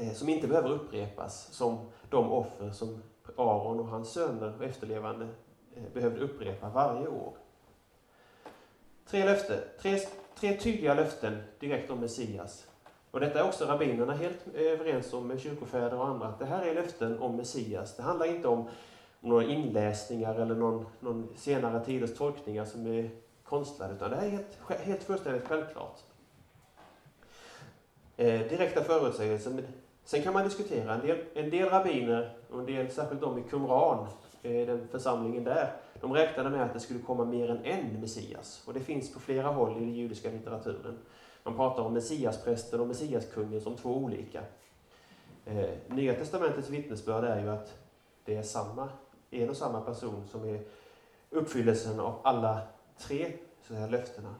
[0.00, 1.78] Eh, som inte behöver upprepas, som
[2.10, 3.02] de offer som
[3.36, 5.28] Aron och hans söner och efterlevande
[5.76, 7.32] eh, behövde upprepa varje år.
[9.06, 9.98] Tre, löfte, tre,
[10.34, 12.66] tre tydliga löften direkt om Messias.
[13.10, 16.26] Och detta är också rabbinerna helt eh, överens om med kyrkofäder och andra.
[16.26, 17.96] Att det här är löften om Messias.
[17.96, 18.68] Det handlar inte om
[19.20, 23.10] några inläsningar eller någon, någon senare tiders tolkningar som är
[23.44, 26.00] konstlade, utan det här är helt, helt fullständigt självklart.
[28.16, 29.64] Eh, direkta förutsägelser.
[30.10, 30.94] Sen kan man diskutera.
[30.94, 34.06] En del, en del rabbiner, och en del, särskilt de i Qumran,
[34.42, 38.62] eh, den församlingen där, de räknade med att det skulle komma mer än en Messias.
[38.66, 40.98] Och det finns på flera håll i den judiska litteraturen.
[41.42, 44.42] Man pratar om Messiasprästen och Messiaskungen som två olika.
[45.44, 47.78] Eh, Nya testamentets vittnesbörd är ju att
[48.24, 48.88] det är samma,
[49.30, 50.60] en och samma person som är
[51.30, 52.60] uppfyllelsen av alla
[52.98, 54.34] tre så här, löftena.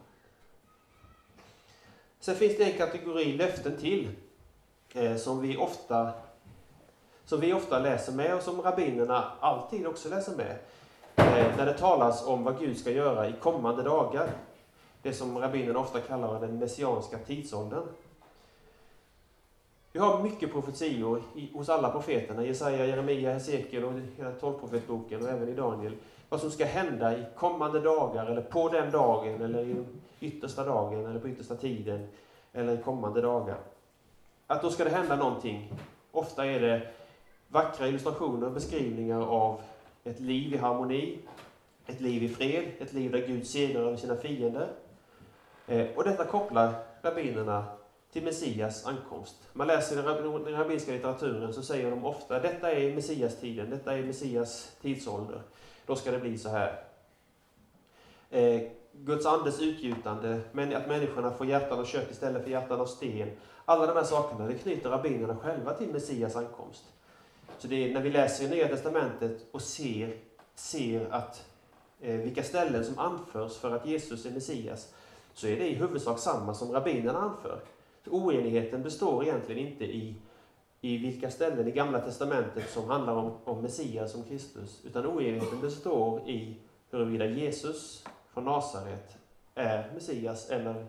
[2.19, 4.09] Sen finns det en kategori löften till
[4.93, 6.11] eh, som, vi ofta,
[7.25, 10.57] som vi ofta läser med och som rabbinerna alltid också läser med.
[11.15, 14.29] Eh, när det talas om vad Gud ska göra i kommande dagar.
[15.01, 17.83] Det som rabbinerna ofta kallar den messianska tidsåldern.
[19.93, 21.21] Vi har mycket profetior
[21.53, 25.93] hos alla profeterna, Jesaja, Jeremia, Hesekiel och hela tolvprofetboken och även i Daniel.
[26.29, 30.65] Vad som ska hända i kommande dagar, eller på den dagen, eller i den yttersta
[30.65, 32.07] dagen, eller på yttersta tiden,
[32.53, 33.57] eller i kommande dagar.
[34.51, 35.73] Att då ska det hända någonting.
[36.11, 36.81] Ofta är det
[37.47, 39.61] vackra illustrationer och beskrivningar av
[40.03, 41.19] ett liv i harmoni,
[41.85, 44.67] ett liv i fred, ett liv där Gud segrar över sina fiender.
[45.67, 47.65] Eh, och detta kopplar rabbinerna
[48.11, 49.35] till Messias ankomst.
[49.53, 50.01] Man läser i
[50.45, 55.41] den rabbinska litteraturen så säger de ofta detta är Messias tiden, detta är Messias tidsålder.
[55.85, 56.83] Då ska det bli så här.
[58.29, 58.61] Eh,
[58.93, 63.29] Guds andes utgjutande, men att människorna får hjärtan av kött istället för hjärtan av sten.
[63.65, 66.83] Alla de här sakerna det knyter rabbinerna själva till Messias ankomst.
[67.57, 70.17] Så det är när vi läser i Nya Testamentet och ser,
[70.55, 71.45] ser att
[72.01, 74.93] eh, vilka ställen som anförs för att Jesus är Messias,
[75.33, 77.59] så är det i huvudsak samma som rabbinerna anför.
[78.05, 80.15] Så oenigheten består egentligen inte i,
[80.81, 85.61] i vilka ställen i Gamla Testamentet som handlar om, om Messias som Kristus, utan oenigheten
[85.61, 86.55] består i
[86.89, 89.17] huruvida Jesus från Nasaret
[89.55, 90.85] är Messias eller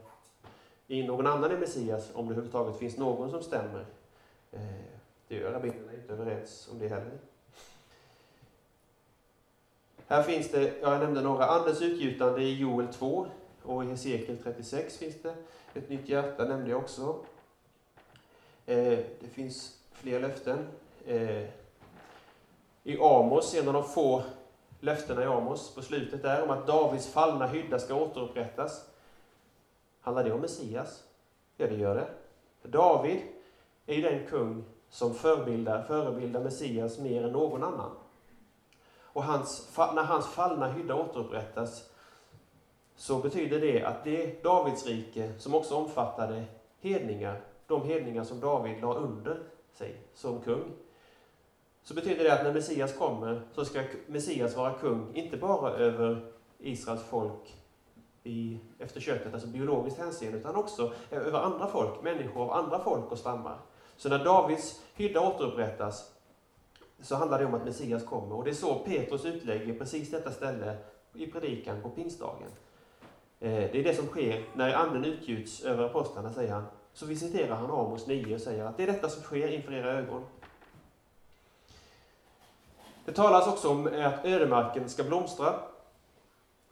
[0.87, 3.87] i någon annan är Messias, om det överhuvudtaget finns någon som stämmer.
[4.52, 4.61] Eh,
[5.28, 7.18] det gör rabbinerna inte överens om det heller.
[10.07, 13.26] Här finns det, jag nämnde några, Andens utgjutande i Joel 2
[13.62, 15.35] och i Hesekiel 36 finns det.
[15.74, 17.18] Ett nytt hjärta nämnde jag också.
[18.66, 20.66] Eh, det finns fler löften.
[21.07, 21.42] Eh,
[22.83, 24.22] I Amos, en av de få
[24.82, 28.84] löftena i Amos, på slutet där, om att Davids fallna hydda ska återupprättas.
[30.00, 31.02] Handlar det om Messias?
[31.56, 32.08] Ja, det gör det.
[32.68, 33.20] David
[33.86, 37.90] är ju den kung som förebildar, förebildar Messias mer än någon annan.
[39.02, 41.90] Och hans, när hans fallna hydda återupprättas
[42.96, 46.44] så betyder det att det Davids rike som också omfattade
[46.80, 49.42] hedningar, de hedningar som David la under
[49.72, 50.64] sig som kung,
[51.84, 56.32] så betyder det att när Messias kommer så ska Messias vara kung, inte bara över
[56.58, 57.56] Israels folk
[58.22, 63.12] i, efter köttet, alltså biologiskt hänseende, utan också över andra folk, människor av andra folk
[63.12, 63.58] och stammar.
[63.96, 66.12] Så när Davids hydda återupprättas
[67.00, 68.36] så handlar det om att Messias kommer.
[68.36, 70.76] Och det är så Petrus utlägger precis detta ställe
[71.14, 72.48] i predikan på pingstdagen.
[73.40, 76.64] Eh, det är det som sker när anden utgjuts över apostlarna, säger han.
[76.92, 79.92] Så visiterar han Amos 9 och säger att det är detta som sker inför era
[79.92, 80.24] ögon.
[83.04, 85.54] Det talas också om att ödemarken ska blomstra.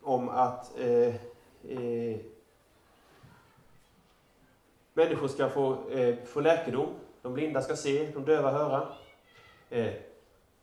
[0.03, 1.15] Om att eh,
[1.69, 2.21] eh,
[4.93, 6.89] människor ska få, eh, få läkedom.
[7.23, 8.89] De blinda ska se, de döva höra.
[9.71, 9.93] Eh,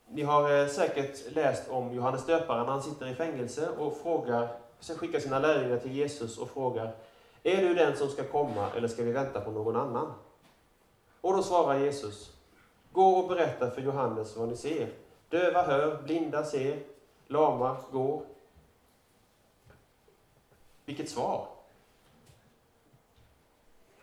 [0.10, 4.48] ni har eh, säkert läst om Johannes döparen när han sitter i fängelse och frågar,
[4.98, 6.92] skickar sina lärjungar till Jesus och frågar
[7.44, 10.14] Är du den som ska komma eller ska vi vänta på någon annan?
[11.22, 12.32] Och då svarar Jesus
[12.92, 14.90] Gå och berätta för Johannes vad ni ser.
[15.30, 16.80] Döva hör, blinda ser,
[17.28, 18.22] lama går.
[20.86, 21.48] Vilket svar!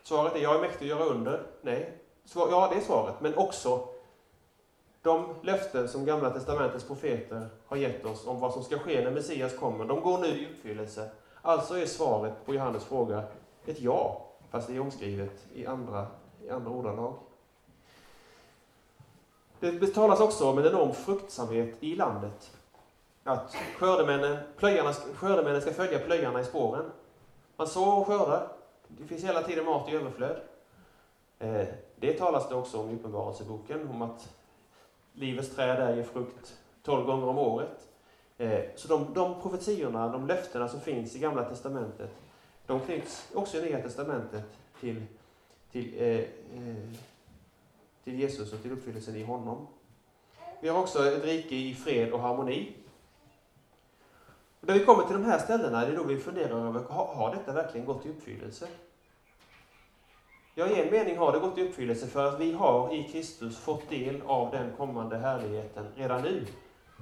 [0.03, 1.43] Svaret är, jag är mäktig att göra under.
[1.61, 1.97] Nej.
[2.35, 3.15] Ja, det är svaret.
[3.21, 3.87] Men också
[5.01, 9.11] de löften som Gamla Testamentets profeter har gett oss om vad som ska ske när
[9.11, 11.09] Messias kommer, de går nu i uppfyllelse.
[11.41, 13.23] Alltså är svaret på Johannes fråga
[13.65, 16.07] ett ja, fast det är omskrivet i andra,
[16.43, 17.13] i andra ordalag.
[19.71, 22.51] Det talas också om en enorm fruktsamhet i landet.
[23.23, 26.85] Att skördemännen, plöjarna, skördemännen ska följa plöjarna i spåren.
[27.57, 28.47] Man sår och skördar.
[28.87, 30.37] Det finns hela tiden mat i överflöd.
[31.39, 34.33] Eh, det talas det också om i Uppenbarelseboken, om att
[35.13, 37.87] livets träd där ger frukt tolv gånger om året.
[38.37, 42.11] Eh, så de, de profetiorna, de löftena som finns i Gamla Testamentet,
[42.65, 44.43] de knyts också i Nya Testamentet
[44.79, 45.05] till,
[45.71, 46.95] till eh, eh
[48.05, 49.67] till Jesus och till uppfyllelsen i honom.
[50.61, 52.73] Vi har också ett rike i fred och harmoni.
[54.59, 57.35] Och när vi kommer till de här ställena är det då vi funderar över, har
[57.35, 58.67] detta verkligen gått i uppfyllelse?
[60.55, 63.57] Ja, i en mening har det gått i uppfyllelse för att vi har i Kristus
[63.57, 66.45] fått del av den kommande härligheten redan nu.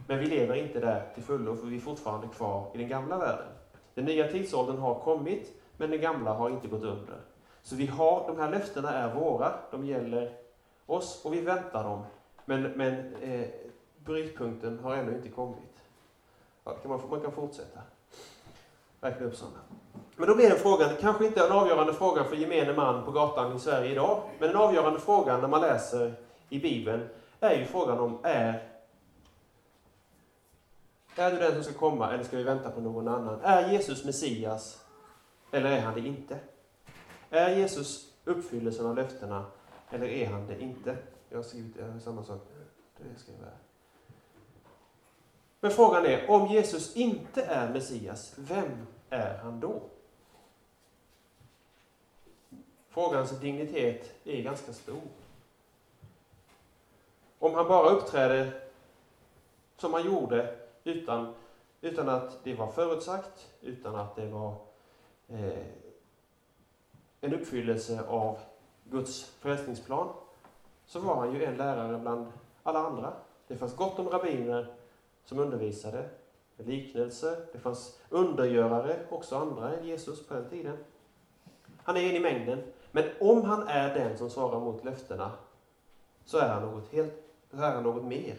[0.08, 3.18] Men vi lever inte där till fullo, för vi är fortfarande kvar i den gamla
[3.18, 3.48] världen.
[3.94, 7.16] Den nya tidsåldern har kommit, men den gamla har inte gått under.
[7.62, 10.42] Så vi har, de här löftena är våra, de gäller
[10.86, 12.04] oss och vi väntar dem.
[12.46, 13.48] Men, men eh,
[13.98, 15.58] brytpunkten har ännu inte kommit.
[16.63, 17.80] Ja, man, man kan fortsätta.
[19.02, 19.58] Räkna upp sådana.
[20.15, 23.56] Men då blir den frågan, kanske inte en avgörande fråga för gemene man på gatan
[23.56, 26.13] i Sverige idag, men en avgörande fråga när man läser
[26.50, 28.74] i Bibeln är ju frågan om är
[31.15, 33.39] är du den som ska komma eller ska vi vänta på någon annan?
[33.43, 34.86] Är Jesus Messias
[35.52, 36.39] eller är han det inte?
[37.30, 39.46] Är Jesus uppfyllelsen av löftena
[39.93, 40.97] eller är han det inte?
[41.29, 42.41] Jag har skrivit jag har samma sak.
[42.97, 43.51] Det ska jag
[45.60, 49.82] Men frågan är, om Jesus inte är Messias, vem är han då?
[52.89, 55.01] Frågans dignitet är ganska stor.
[57.39, 58.62] Om han bara uppträder
[59.77, 61.34] som han gjorde utan,
[61.82, 64.56] utan att det var förutsagt, utan att det var
[65.27, 65.65] eh,
[67.21, 68.39] en uppfyllelse av
[68.84, 70.10] Guds frälsningsplan,
[70.86, 72.28] så var han ju en lärare bland
[72.63, 73.13] alla andra.
[73.48, 74.74] Det fanns gott om rabbiner
[75.26, 76.10] som undervisade
[76.58, 77.46] med liknelser.
[77.54, 80.78] Det fanns undergörare, också andra än Jesus på den tiden.
[81.84, 82.63] Han är en i mängden.
[82.91, 85.32] Men om han är den som svarar mot löftena,
[86.26, 87.13] så är han något, helt,
[87.52, 88.38] så är han något mer.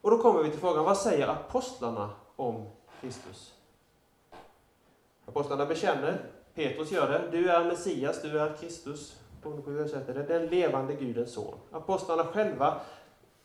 [0.00, 3.54] Och då kommer vi till frågan, vad säger apostlarna om Kristus?
[5.26, 10.14] Apostlarna bekänner, Petrus gör det, du är Messias, du är Kristus, beroende på hur översätter
[10.14, 11.54] det, den levande Gudens son.
[11.70, 12.80] Apostlarna själva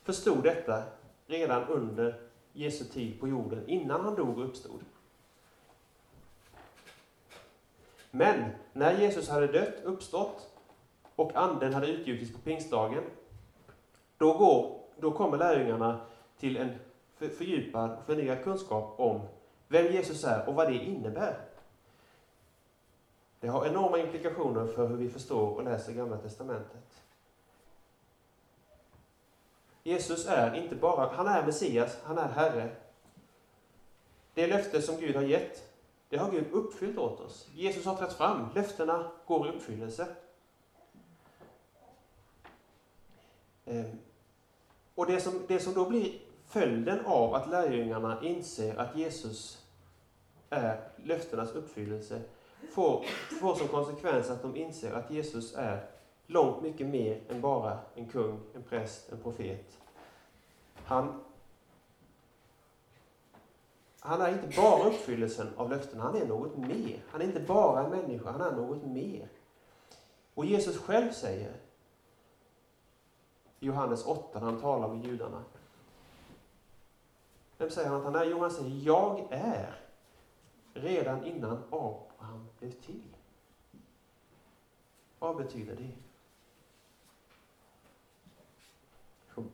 [0.03, 0.83] förstod detta
[1.27, 2.19] redan under
[2.53, 4.79] Jesu tid på jorden, innan han dog och uppstod.
[8.11, 10.49] Men när Jesus hade dött, uppstått
[11.15, 13.03] och anden hade utgjutits på pingstdagen,
[14.17, 15.99] då, går, då kommer lärjungarna
[16.39, 16.71] till en
[17.17, 19.21] fördjupad och förnyad kunskap om
[19.67, 21.52] vem Jesus är och vad det innebär.
[23.43, 27.03] Det har enorma implikationer för hur vi förstår och läser Gamla Testamentet.
[29.83, 32.75] Jesus är inte bara, han är Messias, han är Herre.
[34.33, 35.73] Det löfte som Gud har gett,
[36.09, 37.49] det har Gud uppfyllt åt oss.
[37.53, 40.07] Jesus har trätt fram, löftena går i uppfyllelse.
[43.65, 43.99] Ehm,
[44.95, 49.65] och det som, det som då blir följden av att lärjungarna inser att Jesus
[50.49, 52.21] är löftenas uppfyllelse,
[52.71, 53.05] får,
[53.39, 55.89] får som konsekvens att de inser att Jesus är
[56.27, 59.79] långt mycket mer än bara en kung, en präst, en profet.
[60.85, 61.23] Han,
[63.99, 67.03] han är inte bara uppfyllelsen av löftena, han är något mer.
[67.09, 69.27] Han är inte bara en människa, han är något mer.
[70.33, 71.53] Och Jesus själv säger
[73.59, 75.43] i Johannes 8, när han talar med judarna.
[77.57, 78.25] Vem säger han att han är?
[78.25, 79.75] Jo, han säger Jag är
[80.73, 81.63] redan innan
[82.23, 83.01] han blev till.
[85.19, 85.91] Vad betyder det?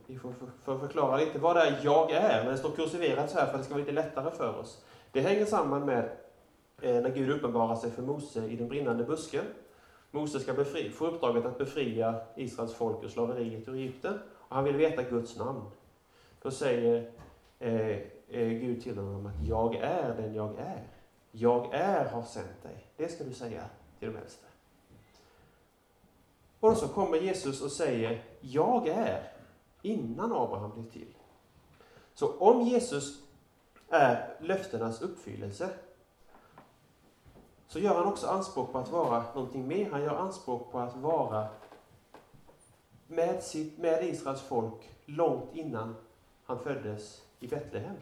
[0.06, 3.38] Vi får för förklara lite vad det är jag är, men det står kursiverat så
[3.38, 4.84] här för att det ska vara lite lättare för oss.
[5.12, 6.16] Det hänger samman med
[6.80, 9.44] eh, när Gud uppenbarar sig för Mose i den brinnande busken.
[10.10, 14.64] Mose ska befri, få uppdraget att befria Israels folk ur slaveriet ur Egypten och han
[14.64, 15.62] vill veta Guds namn.
[16.42, 17.10] Då säger
[17.58, 20.99] eh, eh, Gud till honom att jag är den jag är.
[21.30, 22.86] Jag är har sänt dig.
[22.96, 23.64] Det ska du säga
[23.98, 24.46] till de äldste.
[26.60, 29.32] Och så kommer Jesus och säger Jag är
[29.82, 31.14] innan Abraham blev till.
[32.14, 33.22] Så om Jesus
[33.88, 35.70] är löftenas uppfyllelse
[37.68, 39.90] så gör han också anspråk på att vara någonting mer.
[39.90, 41.48] Han gör anspråk på att vara
[43.06, 45.96] med, sitt, med Israels folk långt innan
[46.44, 47.96] han föddes i Betlehem.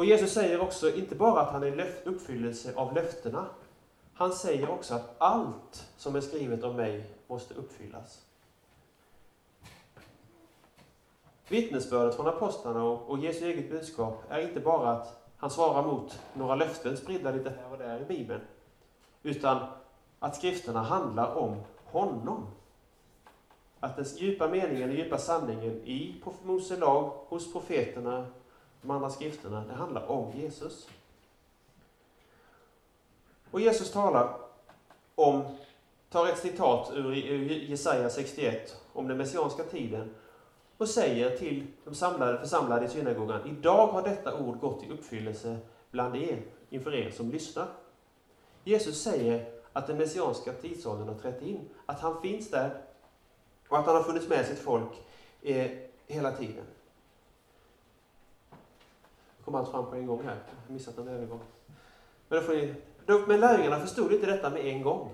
[0.00, 3.46] Och Jesus säger också inte bara att han är uppfyllelse av löftena.
[4.14, 8.24] Han säger också att allt som är skrivet om mig måste uppfyllas.
[11.48, 16.54] Vittnesbördet från apostlarna och Jesu eget budskap är inte bara att han svarar mot några
[16.54, 18.40] löften spridda lite här och där i Bibeln,
[19.22, 19.66] utan
[20.18, 22.46] att skrifterna handlar om honom.
[23.80, 28.26] Att den djupa meningen, den djupa sanningen i Mose lag, hos profeterna,
[28.82, 30.88] de andra skrifterna, det handlar om Jesus.
[33.50, 34.36] Och Jesus talar
[35.14, 35.42] om,
[36.10, 37.14] tar ett citat ur
[37.70, 40.14] Jesaja 61 om den messianska tiden
[40.76, 45.58] och säger till de samlade, församlade i synagogan, idag har detta ord gått i uppfyllelse
[45.90, 47.66] bland er, inför er som lyssnar.
[48.64, 52.82] Jesus säger att den messianska tidsåldern har trätt in, att han finns där
[53.68, 55.02] och att han har funnits med sitt folk
[55.42, 55.70] eh,
[56.06, 56.64] hela tiden.
[59.50, 60.36] Kom allt fram på en gång här,
[60.66, 61.40] jag missat en övergång.
[62.28, 62.74] Men, då får ni,
[63.06, 65.10] då, men lärjungarna förstod inte detta med en gång.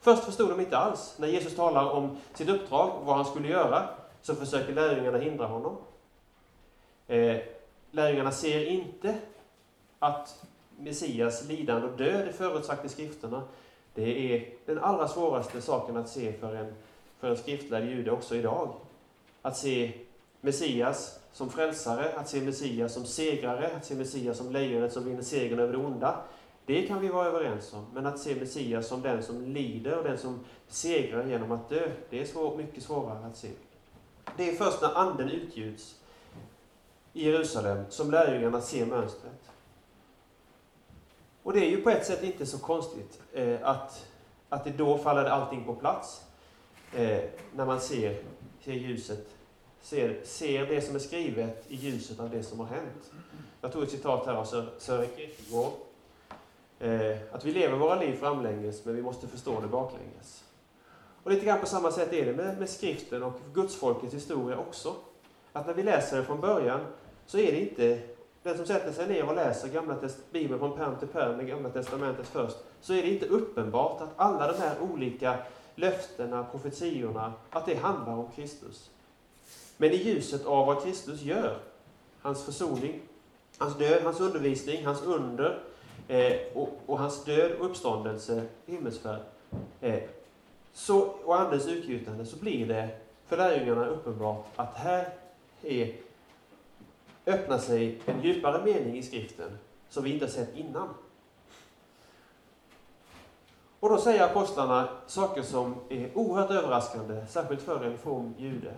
[0.00, 1.14] Först förstod de inte alls.
[1.18, 3.88] När Jesus talar om sitt uppdrag, vad han skulle göra,
[4.22, 5.76] så försöker lärjungarna hindra honom.
[7.06, 7.36] Eh,
[7.90, 9.18] lärjungarna ser inte
[9.98, 10.44] att
[10.78, 13.42] Messias lidande och död är förutsagt i skrifterna.
[13.94, 16.74] Det är den allra svåraste saken att se för en,
[17.20, 18.74] för en skriftlärd jude också idag.
[19.42, 19.92] Att se
[20.40, 25.22] Messias som frälsare, att se Messias som segrare, att se Messias som lejonet som vinner
[25.22, 26.20] segern över det onda.
[26.66, 27.86] Det kan vi vara överens om.
[27.94, 31.90] Men att se Messias som den som lider och den som segrar genom att dö,
[32.10, 33.48] det är svår, mycket svårare att se.
[34.36, 35.94] Det är först när Anden utgjuts
[37.12, 39.50] i Jerusalem som lärjungarna ser mönstret.
[41.42, 44.06] Och det är ju på ett sätt inte så konstigt eh, att,
[44.48, 46.22] att det då faller allting på plats.
[46.94, 47.20] Eh,
[47.54, 48.22] när man ser,
[48.64, 49.26] ser ljuset,
[49.82, 53.12] ser, ser det som är skrivet i ljuset av det som har hänt.
[53.60, 54.44] Jag tog ett citat här av
[54.78, 55.72] Sören Kierkegaard.
[56.80, 60.44] Eh, att vi lever våra liv framlänges, men vi måste förstå det baklänges.
[61.22, 64.94] Och lite grann på samma sätt är det med, med skriften och gudsfolkets historia också.
[65.52, 66.80] Att när vi läser det från början
[67.26, 68.00] så är det inte
[68.42, 69.96] den som sätter sig ner och läser gamla
[70.30, 74.10] Bibeln från pärm till pärm, det gamla testamentet först, så är det inte uppenbart att
[74.16, 75.38] alla de här olika
[75.74, 78.90] löftena, profetiorna, att det handlar om Kristus.
[79.80, 81.58] Men i ljuset av vad Kristus gör,
[82.20, 83.00] hans försoning,
[83.58, 85.62] hans död, hans undervisning, hans under
[86.08, 89.20] eh, och, och, hans död och uppståndelse, himmelsfärd,
[89.80, 90.02] eh,
[90.72, 92.88] så, och Andens utgjutande, så blir det
[93.26, 95.08] för lärjungarna uppenbart att här
[95.62, 95.94] är
[97.26, 99.58] öppnar sig en djupare mening i skriften
[99.88, 100.88] som vi inte sett innan.
[103.80, 108.74] Och då säger apostlarna saker som är oerhört överraskande, särskilt för en from jude.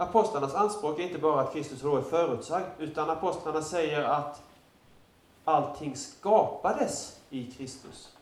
[0.00, 4.42] Apostlarnas anspråk är inte bara att Kristus då är förutsagd, utan apostlarna säger att
[5.44, 8.16] allting skapades i Kristus.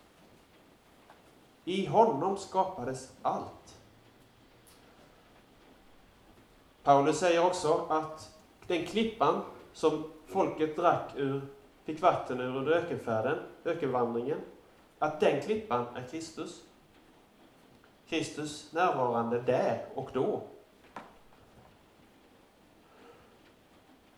[1.65, 3.77] I honom skapades allt.
[6.83, 8.31] Paulus säger också att
[8.67, 9.41] den klippan
[9.73, 11.41] som folket drack ur,
[11.85, 14.39] fick vatten ur under ökenfärden, ökenvandringen,
[14.99, 16.63] att den klippan är Kristus.
[18.09, 20.43] Kristus närvarande där och då.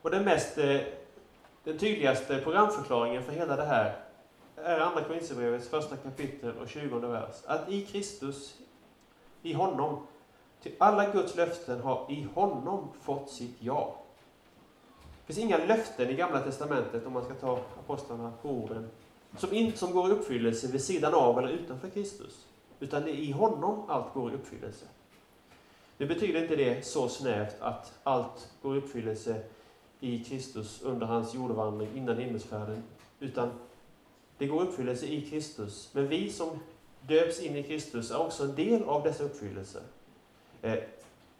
[0.02, 0.80] Och den, mest, eh,
[1.64, 3.96] den tydligaste programförklaringen för hela det här
[4.56, 7.34] är Andra Korinthierbrevets första kapitel och tjugonde vers.
[7.46, 8.58] Att i Kristus,
[9.42, 10.06] i honom,
[10.62, 13.96] till alla Guds löften har i honom fått sitt ja.
[15.26, 18.90] Det finns inga löften i Gamla Testamentet, om man ska ta apostlarna på orden,
[19.36, 22.46] som, in, som går i uppfyllelse vid sidan av eller utanför Kristus.
[22.80, 24.86] Utan det är i honom allt går i uppfyllelse.
[25.98, 29.42] Nu betyder inte det så snävt att allt går i uppfyllelse
[30.00, 32.82] i Kristus under hans jordvandring innan himmelsfärden,
[33.20, 33.50] utan
[34.38, 35.90] det går i uppfyllelse i Kristus.
[35.92, 36.48] Men vi som
[37.08, 39.82] döps in i Kristus är också en del av dessa uppfyllelser.
[40.62, 40.78] Eh,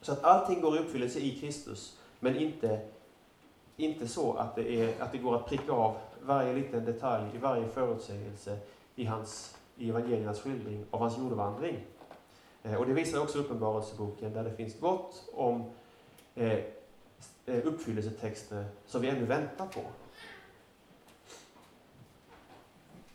[0.01, 2.81] så att allting går i uppfyllelse i Kristus, men inte
[3.81, 7.39] inte så att det, är, att det går att pricka av varje liten detalj i
[7.39, 8.59] varje förutsägelse
[8.95, 11.77] i, hans, i evangeliernas skildring av hans jordvandring.
[12.63, 15.65] Eh, och det visar också Uppenbarelseboken där det finns gott om
[16.35, 16.59] eh,
[17.51, 19.81] Eh, uppfyllelsetexter som vi ännu väntar på.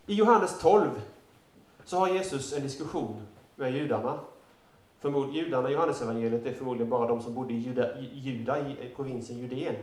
[0.06, 0.90] I Johannes 12
[1.84, 4.20] så har Jesus en diskussion med judarna.
[5.00, 8.96] Förmod, judarna i Johannesevangeliet är förmodligen bara de som bodde i Juda, Juda i eh,
[8.96, 9.76] provinsen Judeen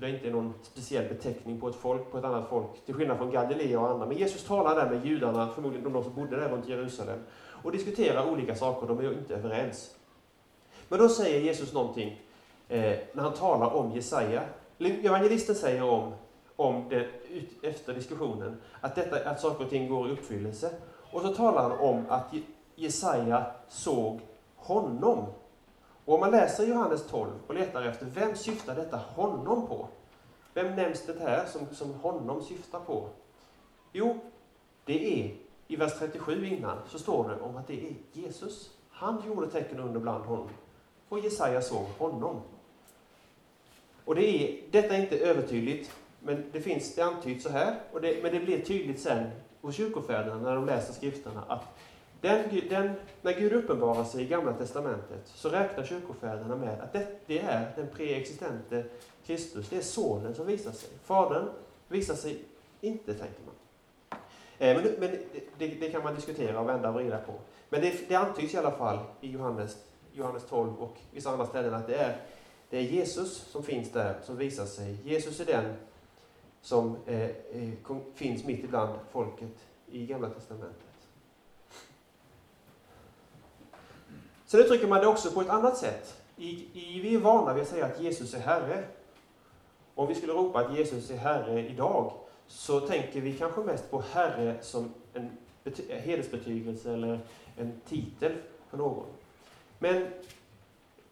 [0.00, 3.18] det är inte någon speciell beteckning på ett folk, på ett annat folk, till skillnad
[3.18, 4.06] från Galilea och andra.
[4.06, 7.18] Men Jesus talar där med judarna, förmodligen de som bodde där runt Jerusalem,
[7.62, 9.94] och diskuterar olika saker, de är inte överens.
[10.88, 12.22] Men då säger Jesus någonting
[12.70, 14.42] eh, när han talar om Jesaja.
[14.78, 16.12] Evangelisten säger om,
[16.56, 17.06] om det
[17.62, 20.70] efter diskussionen att, detta, att saker och ting går i uppfyllelse.
[21.12, 22.34] Och så talar han om att
[22.74, 24.20] Jesaja såg
[24.56, 25.26] honom
[26.04, 29.88] och om man läser Johannes 12 och letar efter vem syftar detta honom på?
[30.54, 33.08] Vem nämns det här som, som honom syftar på?
[33.92, 34.18] Jo,
[34.84, 38.70] det är i vers 37 innan så står det om att det är Jesus.
[38.90, 40.48] Han gjorde tecken under bland honom.
[41.08, 42.40] Och Jesaja såg honom.
[44.10, 45.90] Och det är, detta är inte övertydligt,
[46.20, 49.30] men det finns, det antyds så här, och det, men det blir tydligt sen
[49.60, 51.64] hos kyrkofäderna när de läser skrifterna att
[52.20, 52.92] den, den,
[53.22, 57.72] när Gud uppenbarar sig i Gamla Testamentet så räknar kyrkofäderna med att det, det är
[57.76, 58.84] den preexistente
[59.26, 60.90] Kristus, det är Sonen som visar sig.
[61.04, 61.48] Fadern
[61.88, 62.38] visar sig
[62.80, 63.54] inte, tänker man.
[64.58, 65.18] Eh, men, men
[65.58, 67.32] det, det, kan man diskutera och vända och vrida på.
[67.68, 69.76] Men det, det antyds i alla fall i Johannes,
[70.12, 72.16] Johannes 12 och vissa andra ställen att det är,
[72.70, 74.96] det är Jesus som finns där, som visar sig.
[75.04, 75.74] Jesus är den
[76.62, 77.70] som eh, eh
[78.14, 79.56] finns mitt ibland folket
[79.90, 80.80] i Gamla Testamentet.
[84.46, 86.22] Sen uttrycker man det också på ett annat sätt.
[86.36, 88.84] I, i, vi är vana vid att säga att Jesus är Herre.
[89.94, 92.12] Om vi skulle ropa att Jesus är Herre idag,
[92.46, 95.30] så tänker vi kanske mest på Herre som en
[95.88, 97.20] hedersbetygelse eller
[97.56, 98.32] en titel
[98.70, 99.06] för någon.
[99.78, 100.06] Men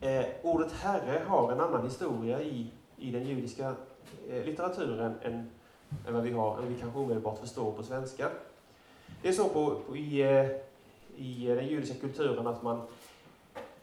[0.00, 3.74] eh, ordet Herre har en annan historia i, i den judiska
[4.28, 5.50] eh, litteraturen än,
[6.06, 8.28] än vad vi har, än vi kanske omedelbart förstår på svenska.
[9.22, 10.46] Det är så på, på i, eh,
[11.16, 12.82] i den judiska kulturen att man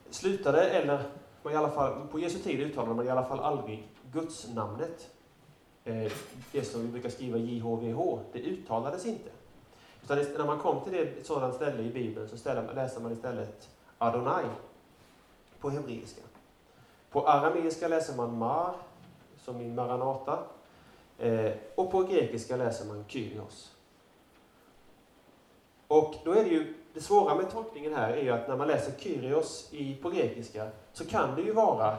[0.10, 1.04] slutade, eller
[1.44, 5.10] man i alla fall, på Jesu tid uttalade man i alla fall aldrig gudsnamnet.
[5.84, 6.12] Eh,
[6.52, 9.30] det som vi brukar skriva JHVH, det uttalades inte.
[10.04, 13.70] Utan när man kom till det, ett sådant ställe i Bibeln så läser man istället
[13.98, 14.46] Adonai
[15.66, 16.22] på hebreiska.
[17.12, 18.74] På arameiska läser man Mar,
[19.38, 20.40] som i Maranata.
[21.20, 23.76] Eh, och på grekiska läser man Kyrios.
[25.88, 28.68] Och då är det ju, det svåra med tolkningen här är ju att när man
[28.68, 31.98] läser Kyrios i, på grekiska så kan det ju vara,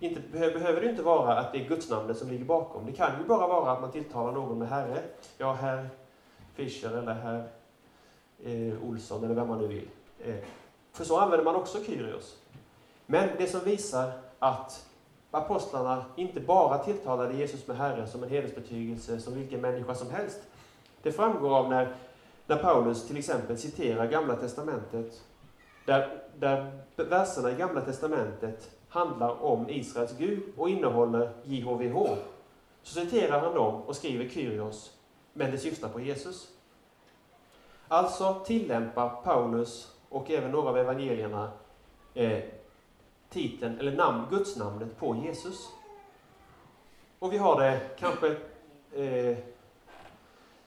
[0.00, 2.86] inte, behöver det inte vara att det är gudsnamnet som ligger bakom.
[2.86, 5.02] Det kan ju bara vara att man tilltalar någon med Herre.
[5.36, 5.88] Ja, herr
[6.54, 7.48] Fischer eller herr
[8.44, 9.88] eh, Olsson eller vem man nu vill.
[10.24, 10.36] Eh,
[10.92, 12.36] för så använder man också Kyrios.
[13.10, 14.86] Men det som visar att
[15.30, 20.40] apostlarna inte bara tilltalade Jesus med Herre som en hedersbetygelse som vilken människa som helst.
[21.02, 21.94] Det framgår av när
[22.48, 25.22] när Paulus till exempel citerar Gamla Testamentet,
[25.86, 32.16] där, där verserna i Gamla Testamentet handlar om Israels Gud och innehåller JHVH,
[32.82, 34.92] så citerar han dem och skriver Kyrios,
[35.32, 36.48] men det syftar på Jesus.
[37.88, 41.50] Alltså tillämpar Paulus och även några av evangelierna
[42.14, 42.38] eh,
[43.30, 45.68] titeln, eller namn, gudsnamnet på Jesus.
[47.18, 48.36] Och vi har det kanske
[48.92, 49.36] eh,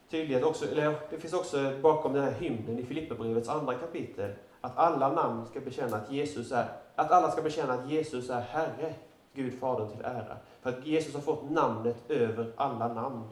[0.10, 4.32] tydligt också, eller det finns också bakom den här hymnen i Filipperbrevets andra kapitel,
[4.62, 8.42] att alla namn ska bekänna att Jesus är, att alla ska bekänna att Jesus är
[8.42, 8.94] Herre,
[9.34, 10.38] Gud Fadern till ära.
[10.62, 13.24] För att Jesus har fått namnet över alla namn.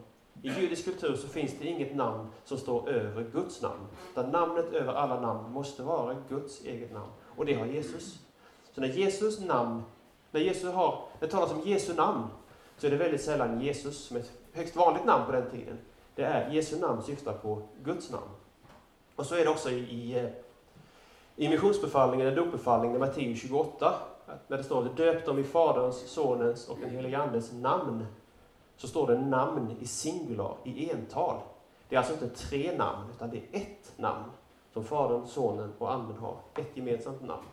[0.42, 3.86] I judisk kultur så finns det inget namn som står över Guds namn.
[4.12, 7.10] Utan namnet över alla namn måste vara Guds eget namn.
[7.36, 8.18] Och det har Jesus.
[8.74, 9.82] Så när Jesus namn,
[10.30, 12.26] när Jesus har, när det talas om Jesu namn,
[12.78, 15.78] så är det väldigt sällan Jesus som ett högst vanligt namn på den tiden.
[16.14, 18.30] Det är Jesu namn syftar på Guds namn.
[19.16, 20.30] Och så är det också i, i, eh,
[21.36, 23.94] i missionsbefallningen, eller dopbefallningen, i Matteus 28,
[24.48, 28.06] när det står döp dem i Faderns, Sonens och den helige Andes namn,
[28.76, 31.36] så står det namn i singular, i ental.
[31.88, 34.30] Det är alltså inte tre namn, utan det är ett namn
[34.72, 36.36] som Fadern, Sonen och Anden har.
[36.54, 37.46] Ett gemensamt namn.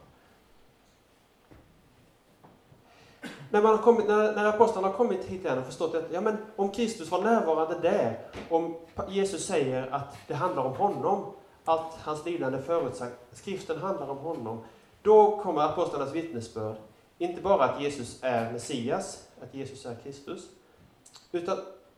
[3.49, 6.21] När, man har kommit, när, när apostlarna har kommit hit igen och förstått att ja,
[6.21, 8.19] men om Kristus var närvarande där,
[8.49, 8.75] om
[9.09, 11.25] Jesus säger att det handlar om honom,
[11.65, 14.59] att hans lidande förutsagt, skriften handlar om honom,
[15.01, 16.75] då kommer apostlarnas vittnesbörd,
[17.17, 20.49] inte bara att Jesus är Messias, att Jesus är Kristus,
[21.31, 21.57] utan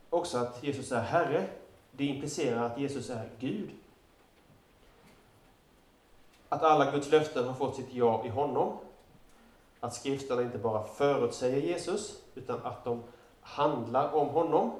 [0.09, 1.47] också att Jesus är Herre.
[1.91, 3.69] Det implicerar att Jesus är Gud.
[6.49, 8.77] Att alla Guds löften har fått sitt ja i honom,
[9.79, 13.03] att skrifterna inte bara förutsäger Jesus, utan att de
[13.41, 14.71] handlar om honom.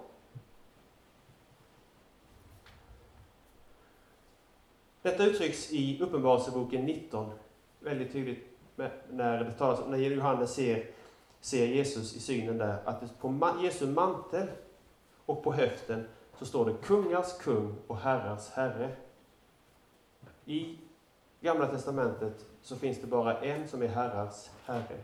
[5.02, 7.32] Detta uttrycks i Uppenbarelseboken 19
[7.80, 8.50] väldigt tydligt
[9.10, 10.86] när det talas när Johannes ser,
[11.40, 14.48] ser Jesus i synen där, att på Jesu mantel
[15.26, 18.96] och på höften så står det kungars kung och herrars herre.
[20.46, 20.78] I
[21.42, 24.98] Gamla Testamentet så finns det bara en som är herrars herre,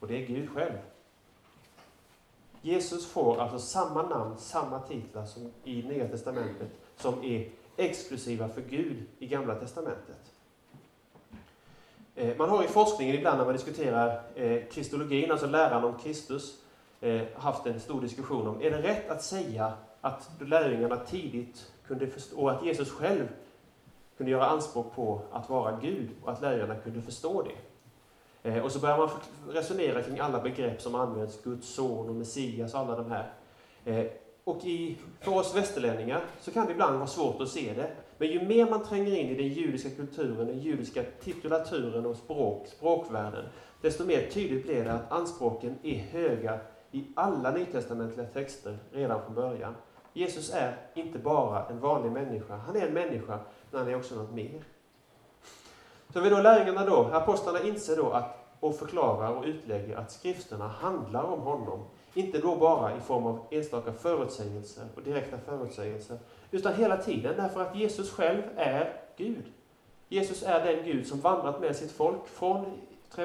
[0.00, 0.78] och det är Gud själv.
[2.62, 8.60] Jesus får alltså samma namn, samma titlar som i Nya Testamentet, som är exklusiva för
[8.60, 10.32] Gud i Gamla Testamentet.
[12.14, 16.58] Eh, man har i forskningen ibland när man diskuterar eh, kristologin, alltså läran om Kristus,
[17.00, 22.06] eh, haft en stor diskussion om, är det rätt att säga att lärjungarna tidigt kunde
[22.06, 23.28] förstå, och att Jesus själv
[24.16, 27.56] kunde göra anspråk på att vara Gud och att lärjungarna kunde förstå det.
[28.50, 29.08] Eh, och så börjar man
[29.48, 33.32] resonera kring alla begrepp som används, Guds son och Messias och alla de här.
[33.84, 34.06] Eh,
[34.44, 37.90] och i, för oss västerlänningar så kan det ibland vara svårt att se det.
[38.18, 42.66] Men ju mer man tränger in i den judiska kulturen, den judiska titulaturen och språk,
[42.66, 43.44] språkvärlden,
[43.80, 46.58] desto mer tydligt blir det att anspråken är höga
[46.90, 49.74] i alla nytestamentliga texter redan från början.
[50.12, 53.38] Jesus är inte bara en vanlig människa, han är en människa
[53.76, 54.64] men han är också något mer.
[56.12, 60.68] Så vi då lärjungarna då, apostlarna inser då att, och förklarar och utlägger att skrifterna
[60.68, 61.84] handlar om honom.
[62.14, 66.18] Inte då bara i form av enstaka förutsägelser och direkta förutsägelser,
[66.50, 69.44] utan hela tiden därför att Jesus själv är Gud.
[70.08, 72.78] Jesus är den Gud som vandrat med sitt folk från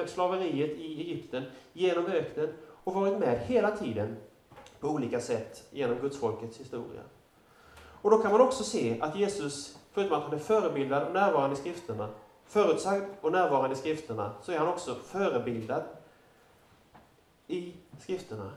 [0.06, 1.42] slaveriet i Egypten,
[1.72, 2.52] genom öknen
[2.84, 4.16] och varit med hela tiden
[4.80, 7.00] på olika sätt genom Gudsfolkets historia.
[7.74, 11.56] Och då kan man också se att Jesus, förutom att han är förebildad och närvarande
[11.56, 12.08] i skrifterna,
[12.46, 15.82] förutsagd och närvarande i skrifterna, så är han också förebildad
[17.46, 18.50] i skrifterna.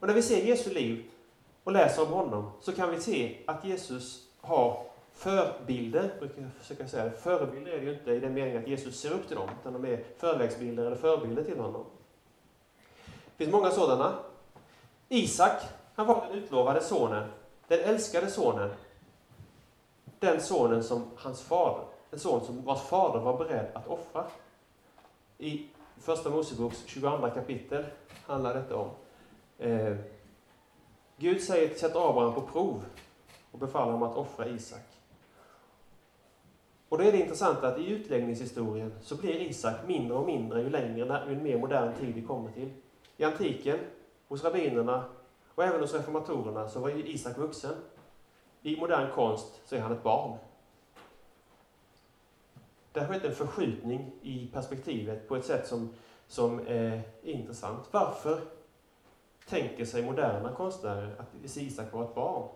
[0.00, 1.04] Och när vi ser Jesu liv
[1.64, 6.88] och läser om honom så kan vi se att Jesus har förbilder, brukar jag försöka
[6.88, 7.10] säga.
[7.10, 9.72] Förebilder är det ju inte i den meningen att Jesus ser upp till dem, utan
[9.72, 11.84] de är förvägsbilder eller förebilder till honom.
[13.04, 14.14] Det finns många sådana.
[15.08, 15.62] Isak,
[15.94, 17.28] han var den utlovade sonen,
[17.68, 18.70] den älskade sonen.
[20.18, 24.24] Den sonen som hans fader, en son som vars fader var beredd att offra.
[25.38, 25.66] I
[25.98, 27.84] Första Moseboks 22 kapitel
[28.26, 28.90] handlar detta om.
[29.58, 29.96] Eh,
[31.16, 32.84] Gud säger, sätt Abraham på prov
[33.50, 34.94] och befaller honom att offra Isak.
[36.88, 40.70] Och då är det intressant att i utläggningshistorien så blir Isak mindre och mindre ju
[40.70, 42.70] längre, ju mer modern tid vi kommer till.
[43.16, 43.78] I antiken,
[44.28, 45.04] hos rabbinerna
[45.54, 47.74] och även hos reformatorerna så var ju Isak vuxen.
[48.66, 50.38] I modern konst så är han ett barn.
[52.92, 55.94] Det har skett en förskjutning i perspektivet på ett sätt som,
[56.26, 57.88] som är intressant.
[57.90, 58.40] Varför
[59.48, 62.48] tänker sig moderna konstnärer att Isak var ett barn?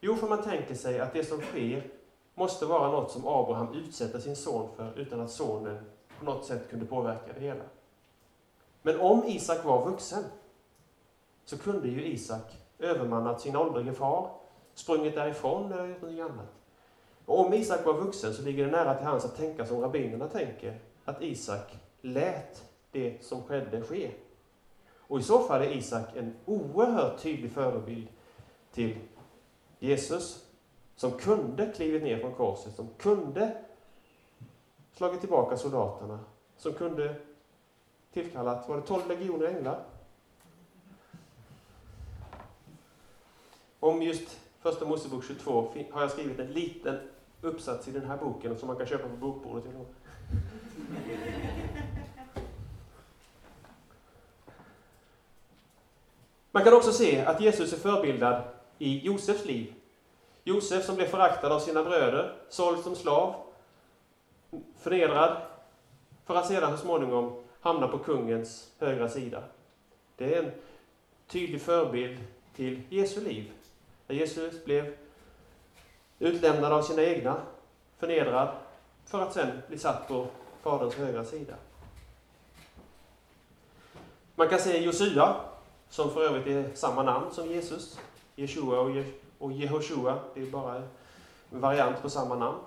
[0.00, 1.90] Jo, för man tänker sig att det som sker
[2.34, 5.84] måste vara något som Abraham utsätter sin son för utan att sonen
[6.18, 7.64] på något sätt kunde påverka det hela.
[8.82, 10.24] Men om Isak var vuxen
[11.44, 14.30] så kunde ju Isak övermannat sin åldrige far,
[14.76, 16.46] sprungit därifrån eller gjort någonting annat.
[17.26, 20.28] Och om Isak var vuxen så ligger det nära till hands att tänka som rabbinerna
[20.28, 24.10] tänker, att Isak lät det som skedde ske.
[24.98, 28.08] Och i så fall är Isak en oerhört tydlig förebild
[28.72, 28.96] till
[29.78, 30.44] Jesus,
[30.96, 33.56] som kunde klivit ner från korset, som kunde
[34.92, 36.18] slagit tillbaka soldaterna,
[36.56, 37.14] som kunde
[38.12, 39.84] tillkallat, var det 12 legioner änglar?
[43.80, 46.98] Om just Första Mosebok 22 har jag skrivit en liten
[47.40, 49.64] uppsats i den här boken som man kan köpa på bokbordet.
[56.50, 58.42] Man kan också se att Jesus är förbildad
[58.78, 59.74] i Josefs liv.
[60.44, 63.34] Josef som blev föraktad av sina bröder, såld som slav,
[64.78, 65.36] förnedrad,
[66.24, 69.42] för att sedan så småningom hamna på kungens högra sida.
[70.16, 70.50] Det är en
[71.26, 72.18] tydlig förebild
[72.54, 73.52] till Jesu liv.
[74.06, 74.94] Där Jesus blev
[76.18, 77.36] utlämnad av sina egna,
[77.98, 78.48] förnedrad,
[79.04, 80.26] för att sen bli satt på
[80.62, 81.54] Faderns högra sida.
[84.34, 85.36] Man kan se Josua,
[85.88, 87.98] som för övrigt är samma namn som Jesus.
[88.36, 89.04] Jeshua och, Je
[89.38, 90.76] och Jehoshua, det är bara
[91.50, 92.58] en variant på samma namn.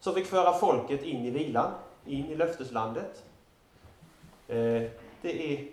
[0.00, 1.72] Som fick föra folket in i vilan,
[2.04, 3.24] in i löfteslandet.
[4.48, 4.82] Eh,
[5.22, 5.66] det är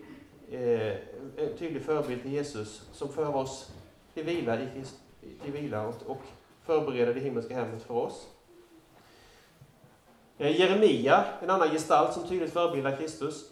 [0.51, 0.97] eh,
[1.37, 3.71] en tydlig förebild till Jesus som för oss
[4.13, 4.67] till vila, i,
[5.43, 6.21] till vila och, och
[6.65, 8.27] förbereda det himmelska hemmet för oss.
[10.37, 13.49] Eh, Jeremia, en annan gestalt som tydligt förebildar Kristus.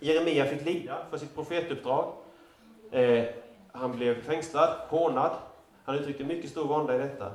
[0.00, 2.12] Jeremia fick lida för sitt profetuppdrag.
[2.90, 3.24] Eh,
[3.72, 5.30] han blev fängslad, hånad.
[5.84, 7.32] Han uttryckte mycket stor vånda i detta.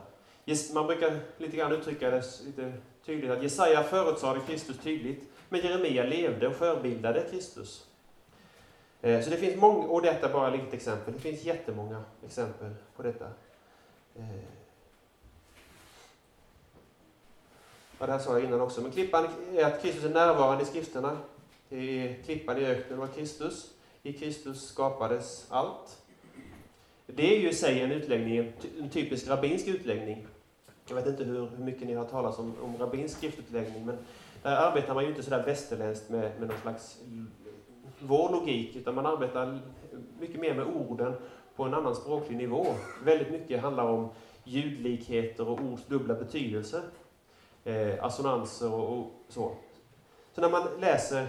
[0.74, 2.74] Man brukar lite grann uttrycka det lite
[3.06, 5.30] tydligt att Jesaja förutsade Kristus tydligt.
[5.49, 7.85] Men Jeremia levde och förebildade Kristus.
[9.06, 11.14] Eh, så det finns många, och detta är bara ett litet exempel.
[11.14, 13.26] Det finns jättemånga exempel på detta.
[14.16, 14.26] Eh.
[17.99, 18.82] Ja, det här sa jag innan också.
[18.82, 21.18] Men klippan är att Kristus är närvarande i skrifterna.
[21.70, 23.74] Det är klippan i öknen var Kristus.
[24.03, 26.01] I Kristus skapades allt.
[27.06, 30.28] Det är ju i sig en utläggning, en typisk rabbinsk utläggning.
[30.88, 33.97] Jag vet inte hur, hur mycket ni har talat om, om rabbinsk skriftutläggning, men
[34.41, 36.97] där arbetar man ju inte sådär västerländskt med, med någon slags
[38.08, 39.60] vår logik, utan man arbetar
[40.20, 41.14] mycket mer med orden
[41.56, 42.66] på en annan språklig nivå.
[43.03, 44.10] Väldigt mycket handlar om
[44.43, 46.82] ljudlikheter och ords dubbla betydelse.
[47.64, 49.51] Eh, assonanser och, och, så.
[50.34, 51.28] Så när man läser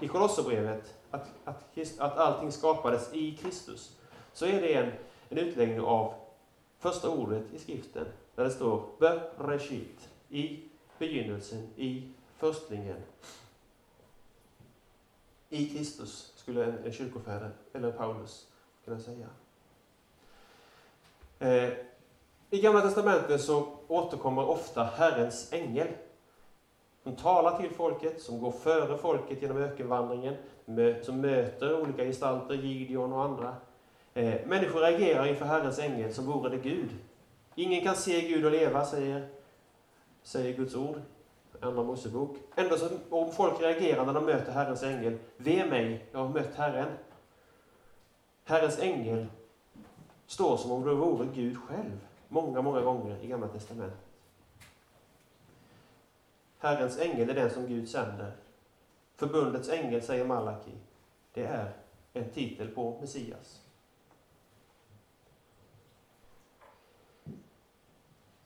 [0.00, 3.96] i Kolosserbrevet att, att, att allting skapades i Kristus,
[4.32, 4.92] så är det en,
[5.28, 6.14] en utläggning av
[6.78, 8.82] första ordet i skriften, där det står
[9.38, 10.58] Bereshit, i
[10.98, 12.96] begynnelsen, i förstlingen.
[15.50, 18.46] I Kristus, skulle en, en kyrkofäder, eller Paulus,
[18.84, 19.26] kunna säga.
[21.38, 21.72] Eh,
[22.50, 25.88] I Gamla Testamentet så återkommer ofta Herrens ängel.
[27.02, 30.36] Som talar till folket, som går före folket genom ökenvandringen,
[31.02, 33.56] som möter olika gestalter, Gideon och andra.
[34.14, 36.90] Eh, människor reagerar inför Herrens ängel som vore det Gud.
[37.54, 39.28] Ingen kan se Gud och leva, säger,
[40.22, 41.00] säger Guds ord.
[41.60, 42.36] Andra Mosebok.
[42.54, 46.54] Ändå så, om folk reagerar när de möter Herrens ängel, ve mig, jag har mött
[46.54, 46.88] Herren.
[48.44, 49.26] Herrens ängel
[50.26, 53.98] står som om det vore Gud själv, många, många gånger i Gamla Testamentet.
[56.58, 58.32] Herrens ängel är den som Gud sänder.
[59.16, 60.72] Förbundets ängel, säger Malaki,
[61.32, 61.72] det är
[62.12, 63.60] en titel på Messias.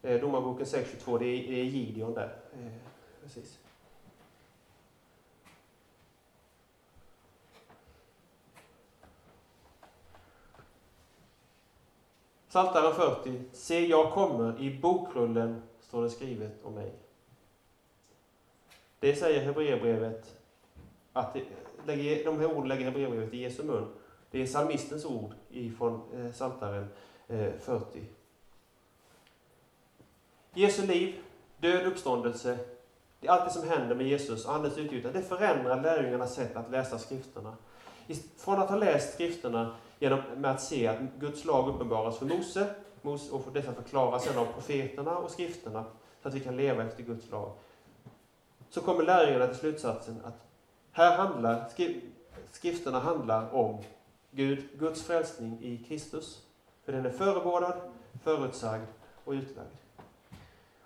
[0.03, 2.37] Eh, Domarboken 6.22, det är Gideon där.
[2.53, 2.94] Eh,
[3.25, 3.59] Precis.
[12.49, 13.43] Psaltaren 40.
[13.53, 16.93] Se, jag kommer, i bokrullen står det skrivet om mig.
[19.01, 20.41] Det säger Hebreerbrevet,
[21.13, 21.37] att
[21.87, 23.95] det, de här orden lägger Hebreerbrevet i Jesu mun.
[24.31, 26.89] Det är psalmistens ord ifrån eh, Psaltaren
[27.29, 28.05] eh, 40.
[30.55, 31.23] Jesu liv,
[31.61, 32.59] död, uppståndelse,
[33.25, 36.57] det är allt det som händer med Jesus och Andens utgjutande, det förändrar lärjungarnas sätt
[36.57, 37.57] att läsa skrifterna.
[38.37, 42.75] Från att ha läst skrifterna genom med att se att Guds lag uppenbaras för Mose,
[43.03, 45.85] och dessa förklaras sedan av profeterna och skrifterna,
[46.23, 47.53] så att vi kan leva efter Guds lag.
[48.71, 50.47] Så kommer lärjungarna till slutsatsen att
[50.93, 51.71] här handlar,
[52.51, 53.83] skrifterna handlar om
[54.31, 56.43] Gud, Guds frälsning i Kristus.
[56.85, 57.75] För den är förebådad,
[58.25, 58.87] förutsagd
[59.25, 59.84] och utlagd.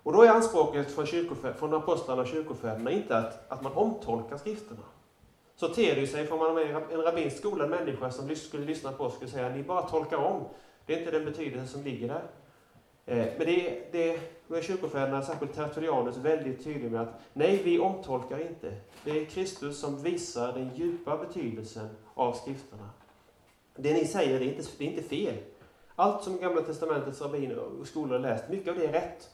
[0.09, 1.05] Och då är anspråket från,
[1.53, 4.81] från apostlarna och kyrkofäderna inte att, att man omtolkar skrifterna.
[5.55, 9.03] Så ter det sig, om man är en rabbinsk skolad människa som skulle lyssna på
[9.03, 10.43] oss, skulle säga ni bara tolkar om.
[10.85, 12.23] Det är inte den betydelse som ligger där.
[13.05, 17.79] Eh, men det, det, då är kyrkofäderna, särskilt Tertullianus, väldigt tydlig med att nej, vi
[17.79, 18.73] omtolkar inte.
[19.03, 22.89] Det är Kristus som visar den djupa betydelsen av skrifterna.
[23.75, 25.35] Det ni säger, det är inte, det är inte fel.
[25.95, 29.29] Allt som Gamla Testamentets rabbiner och skolor har läst, mycket av det är rätt.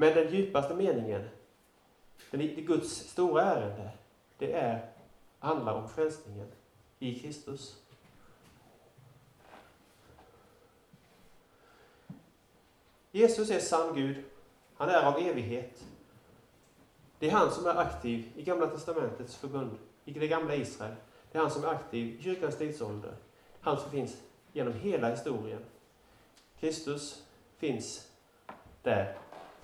[0.00, 1.28] Men den djupaste meningen,
[2.30, 3.90] den, det Guds stora ärende,
[4.38, 4.90] det är,
[5.38, 6.46] handlar om frälsningen
[6.98, 7.76] i Kristus.
[13.12, 14.24] Jesus är sann Gud.
[14.76, 15.84] Han är av evighet.
[17.18, 20.94] Det är han som är aktiv i Gamla Testamentets förbund, i det gamla Israel.
[21.32, 23.14] Det är han som är aktiv i kyrkans tidsålder.
[23.60, 24.16] Han som finns
[24.52, 25.64] genom hela historien.
[26.60, 27.22] Kristus
[27.56, 28.08] finns
[28.82, 29.18] där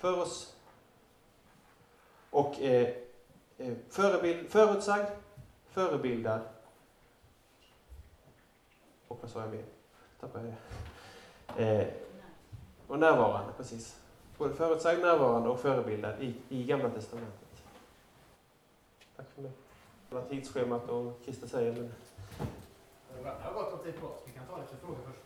[0.05, 0.57] för oss.
[2.30, 2.94] Och eh,
[3.59, 5.09] eh, förebild, förutsagd,
[5.70, 6.40] förebildad
[9.09, 9.64] och vad sa jag mer?
[10.20, 10.55] Tappade
[11.57, 11.88] jag eh,
[12.86, 14.00] och närvarande, precis.
[14.38, 17.62] Både förutsagd, närvarande och förebildad i, i Gamla Testamentet.
[19.16, 19.52] Tack för mig.
[20.09, 21.94] Det var tidsschemat och Christer säger men...
[23.22, 24.22] Det har gått om tid på oss.
[24.26, 25.24] Vi kan ta lite frågor först.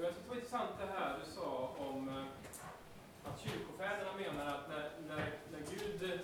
[0.00, 1.37] Jag tyckte det var intressant det här du sa
[3.92, 6.20] att menar att när, när, när Gud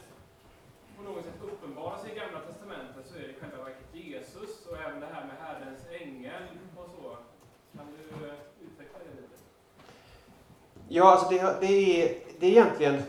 [0.96, 4.66] på något sätt uppenbarar sig i Gamla Testamentet så är det i själva verket Jesus
[4.70, 6.42] och även det här med Herrens ängel
[6.76, 7.16] och så.
[7.76, 8.34] Kan du eh,
[8.66, 9.34] utveckla det lite?
[10.88, 13.02] Ja, alltså det, det, är, det är egentligen...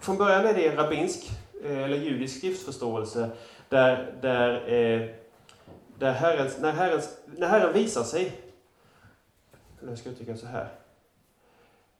[0.00, 1.30] Från början är det en rabbinsk
[1.64, 3.30] eh, eller judisk skriftförståelse
[3.68, 5.10] där, där, eh,
[5.98, 8.32] där herrens, när, herrens, när Herren visar sig,
[9.80, 10.68] eller jag ska uttrycka så här.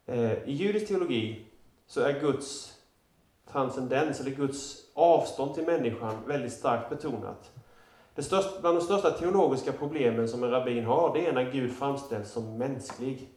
[0.06, 1.43] Eh, I judisk teologi
[1.86, 2.74] så är Guds
[3.52, 7.52] transcendens, eller Guds avstånd till människan, väldigt starkt betonat.
[8.14, 11.72] Det största, bland de största teologiska problemen som en rabbin har, det är när Gud
[11.72, 13.28] framställs som mänsklig.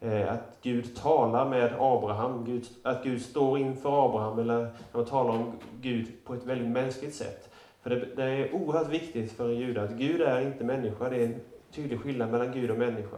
[0.00, 5.04] Eh, att Gud talar med Abraham, Gud, att Gud står inför Abraham, eller när man
[5.04, 7.50] talar om Gud på ett väldigt mänskligt sätt.
[7.82, 11.16] För det, det är oerhört viktigt för en jude att Gud är inte människa, det
[11.16, 11.40] är en
[11.74, 13.16] tydlig skillnad mellan Gud och människa.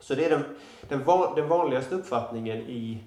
[0.00, 0.44] Så det är den,
[0.88, 3.04] den, van, den vanligaste uppfattningen i,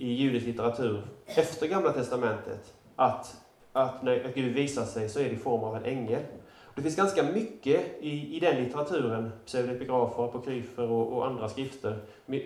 [0.00, 3.36] i judisk litteratur efter Gamla Testamentet, att,
[3.72, 6.22] att när Gud visar sig så är det i form av en ängel.
[6.74, 11.98] Det finns ganska mycket i, i den litteraturen, pseudepigrafer, apokryfer och, och andra skrifter,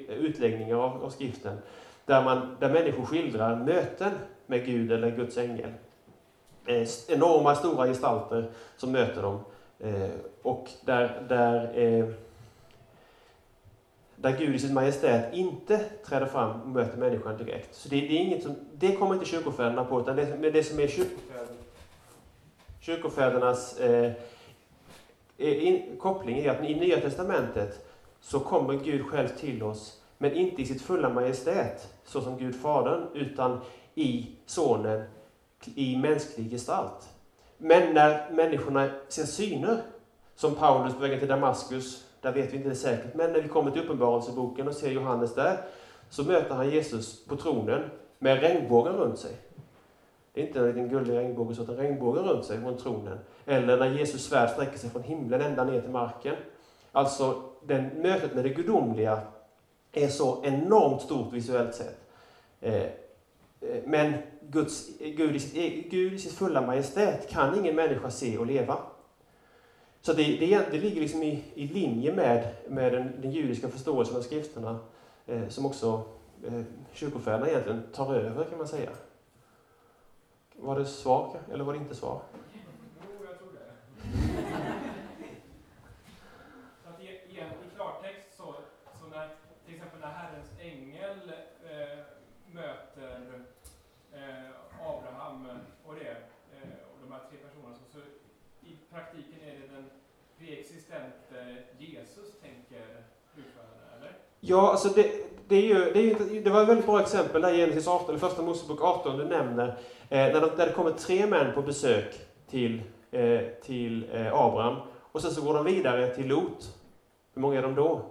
[0.09, 1.59] utläggningar av, av skriften,
[2.05, 4.13] där, man, där människor skildrar möten
[4.47, 5.73] med Gud eller Guds ängel.
[6.67, 9.41] Eh, enorma, stora gestalter som möter dem.
[9.79, 10.11] Eh,
[10.43, 12.07] och där, där, eh,
[14.25, 17.75] där Gud i sin majestät inte träder fram och möter människan direkt.
[17.75, 20.81] Så det, det är inget som, det kommer inte kyrkofäderna på, utan det, det som
[20.81, 21.45] är kyrkofäderna
[22.81, 24.13] kyrkofädernas eh,
[25.39, 27.87] in, koppling är att i Nya Testamentet
[28.21, 32.61] så kommer Gud själv till oss, men inte i sitt fulla majestät, så som Gud
[32.61, 33.61] Fadern, utan
[33.95, 35.05] i Sonen
[35.75, 37.09] i mänsklig gestalt.
[37.59, 39.83] Men när människorna ser syner,
[40.35, 43.49] som Paulus på vägen till Damaskus, där vet vi inte det säkert, men när vi
[43.49, 45.59] kommer till Uppenbarelseboken och ser Johannes där,
[46.11, 49.33] så möter han Jesus på tronen med regnbågen runt sig.
[50.33, 53.19] Det är inte en liten gullig regnbåge utan regnbågen runt sig runt tronen.
[53.47, 56.35] Eller när Jesus svärd sträcker sig från himlen ända ner till marken.
[56.93, 59.21] Alltså, den, mötet med det gudomliga
[59.93, 62.01] är så enormt stort visuellt sett.
[62.61, 62.91] Eh, eh
[63.85, 68.39] men Guds, Gud, i sitt, e-, Gud i sitt fulla majestät kan ingen människa se
[68.39, 68.79] och leva.
[70.07, 74.17] Så det, det, det ligger liksom i, i linje med, med den, den judiska förståelsen
[74.17, 74.79] av skrifterna,
[75.27, 76.03] eh, som också
[76.47, 78.91] eh, kyrkofäderna egentligen tar över, kan man säga.
[80.57, 82.21] Var det svar, eller var det inte svar?
[82.53, 83.73] Jo, jag tror det.
[86.83, 88.55] Så att i, igen, I klartext så,
[89.01, 89.29] så när
[89.67, 91.33] till exempel när Herrens ängel
[91.71, 92.05] eh,
[92.47, 93.45] möter
[94.13, 95.49] eh, Abraham
[95.85, 96.17] och det,
[96.55, 97.99] eh, och de här tre personerna, så, så
[98.67, 99.91] i praktiken är det den
[100.39, 103.05] preexistente Jesus, tänker
[103.37, 104.13] utförarna, eller?
[104.47, 105.13] Ja, alltså det,
[105.49, 107.89] det, är ju, det, är ju, det var ett väldigt bra exempel där i Genesis
[107.89, 109.69] 18, eller första Mosebok 18, du nämner,
[110.09, 112.21] eh, när, de, där det kommer tre män på besök
[112.51, 114.77] till, eh, till eh, Abraham,
[115.13, 116.77] och sen så går de vidare till Lot.
[117.35, 118.03] Hur många är de då?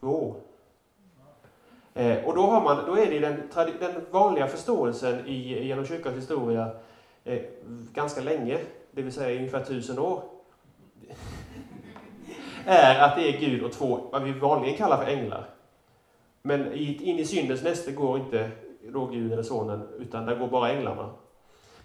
[0.00, 0.36] Två.
[1.94, 3.42] Eh, och då, har man, då är det den,
[3.80, 6.70] den vanliga förståelsen i, genom kyrkans historia
[7.24, 7.42] eh,
[7.92, 8.58] ganska länge,
[8.90, 10.22] det vill säga ungefär tusen år,
[12.66, 15.48] är att det är Gud och två, vad vi vanligen kallar för änglar.
[16.42, 18.50] Men in i syndens näste går inte
[18.92, 21.10] då Gud eller Sonen, utan där går bara änglarna.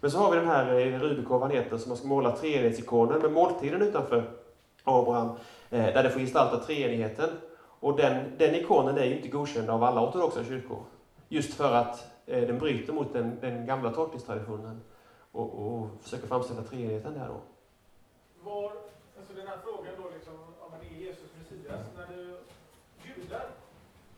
[0.01, 3.21] Men så har vi den här eh, Rubikov, han heter, som man ska måla treenighetsikonen
[3.21, 4.31] med måltiden utanför
[4.83, 5.29] Abraham,
[5.69, 7.29] eh, där det får gestalta treenigheten.
[7.79, 10.83] Och den, den ikonen är ju inte godkänd av alla ortodoxa kyrkor.
[11.29, 14.81] Just för att eh, den bryter mot den, den gamla tolkningstraditionen
[15.31, 17.41] och, och försöker framställa treenigheten där då.
[18.49, 18.71] Var,
[19.17, 22.37] alltså den här frågan då liksom, om man är Jesus Messias, när du,
[23.07, 23.45] judar,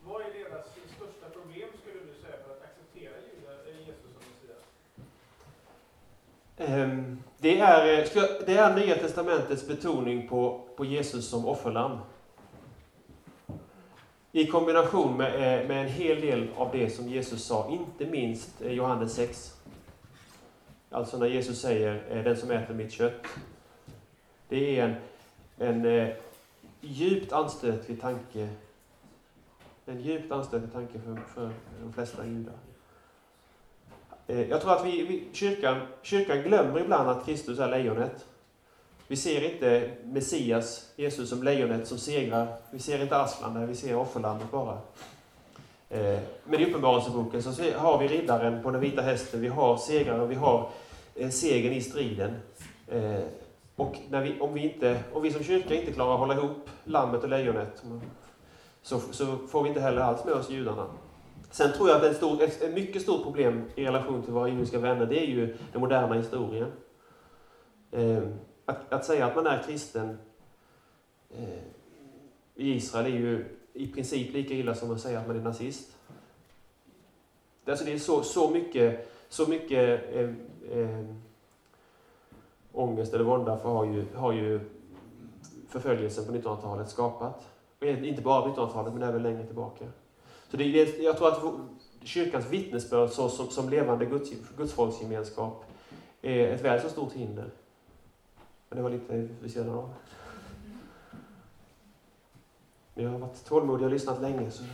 [0.04, 4.22] vad är deras största problem skulle du säga för att acceptera judar, eh, Jesus som
[4.32, 4.62] Messias?
[6.51, 11.98] Ehm, Ehm, det är, eh, det är Nya Testamentets betoning på, på Jesus som offerlamm.
[14.32, 18.62] I kombination med, eh, med en hel del av det som Jesus sa, inte minst
[18.62, 19.56] eh, Johannes 6.
[20.90, 23.26] Alltså när Jesus säger den som äter mitt kött.
[24.48, 24.98] Det är
[25.58, 26.12] en, en
[26.80, 28.48] djupt anstötlig tanke.
[29.86, 31.50] En djupt anstötlig tanke för, för
[31.82, 32.54] de flesta judar.
[34.26, 38.26] Eh, jag tror att vi, vi, kyrkan, kyrkan glömmer ibland att Kristus är lejonet.
[39.08, 42.46] Vi ser inte Messias, Jesus, som lejonet som segrar.
[42.70, 44.78] Vi ser inte Aslan där, vi ser offerlandet bara.
[45.88, 50.28] Eh, men i Uppenbarelseboken så har vi riddaren på den vita hästen, vi har segraren,
[50.28, 50.70] vi har
[51.14, 52.36] eh, segern i striden.
[53.76, 56.70] Och när vi, om, vi inte, om vi som kyrka inte klarar att hålla ihop
[56.84, 57.82] lammet och lejonet,
[58.82, 60.86] så, så får vi inte heller alls med oss judarna.
[61.52, 64.78] Sen tror jag att ett, stor, ett mycket stort problem i relation till våra judiska
[64.78, 66.72] vänner, det är ju den moderna historien.
[67.90, 68.34] Ehm,
[68.64, 70.18] att, att, säga att man är kristen
[71.30, 71.62] eh,
[72.54, 75.96] i Israel är ju i princip lika illa som att säga att man är nazist.
[77.66, 80.30] Alltså det är så, så mycket, så mycket eh,
[80.78, 81.04] eh,
[82.72, 84.60] ångest eller vånda för har ju, har ju
[85.68, 87.48] förföljelsen på 1900-talet skapat.
[87.80, 89.84] Inte bara på 1900-talet, men även längre tillbaka.
[90.52, 91.42] Så det, det, jag tror att
[92.02, 95.64] kyrkans vittnesbörd så, som, som levande Guds, gudsfolksgemenskap
[96.22, 97.50] är ett väl så stort hinder.
[98.68, 99.94] Men det var lite vid sidan av.
[102.94, 104.50] Men jag har varit tålmodig och lyssnat länge.
[104.50, 104.64] Så...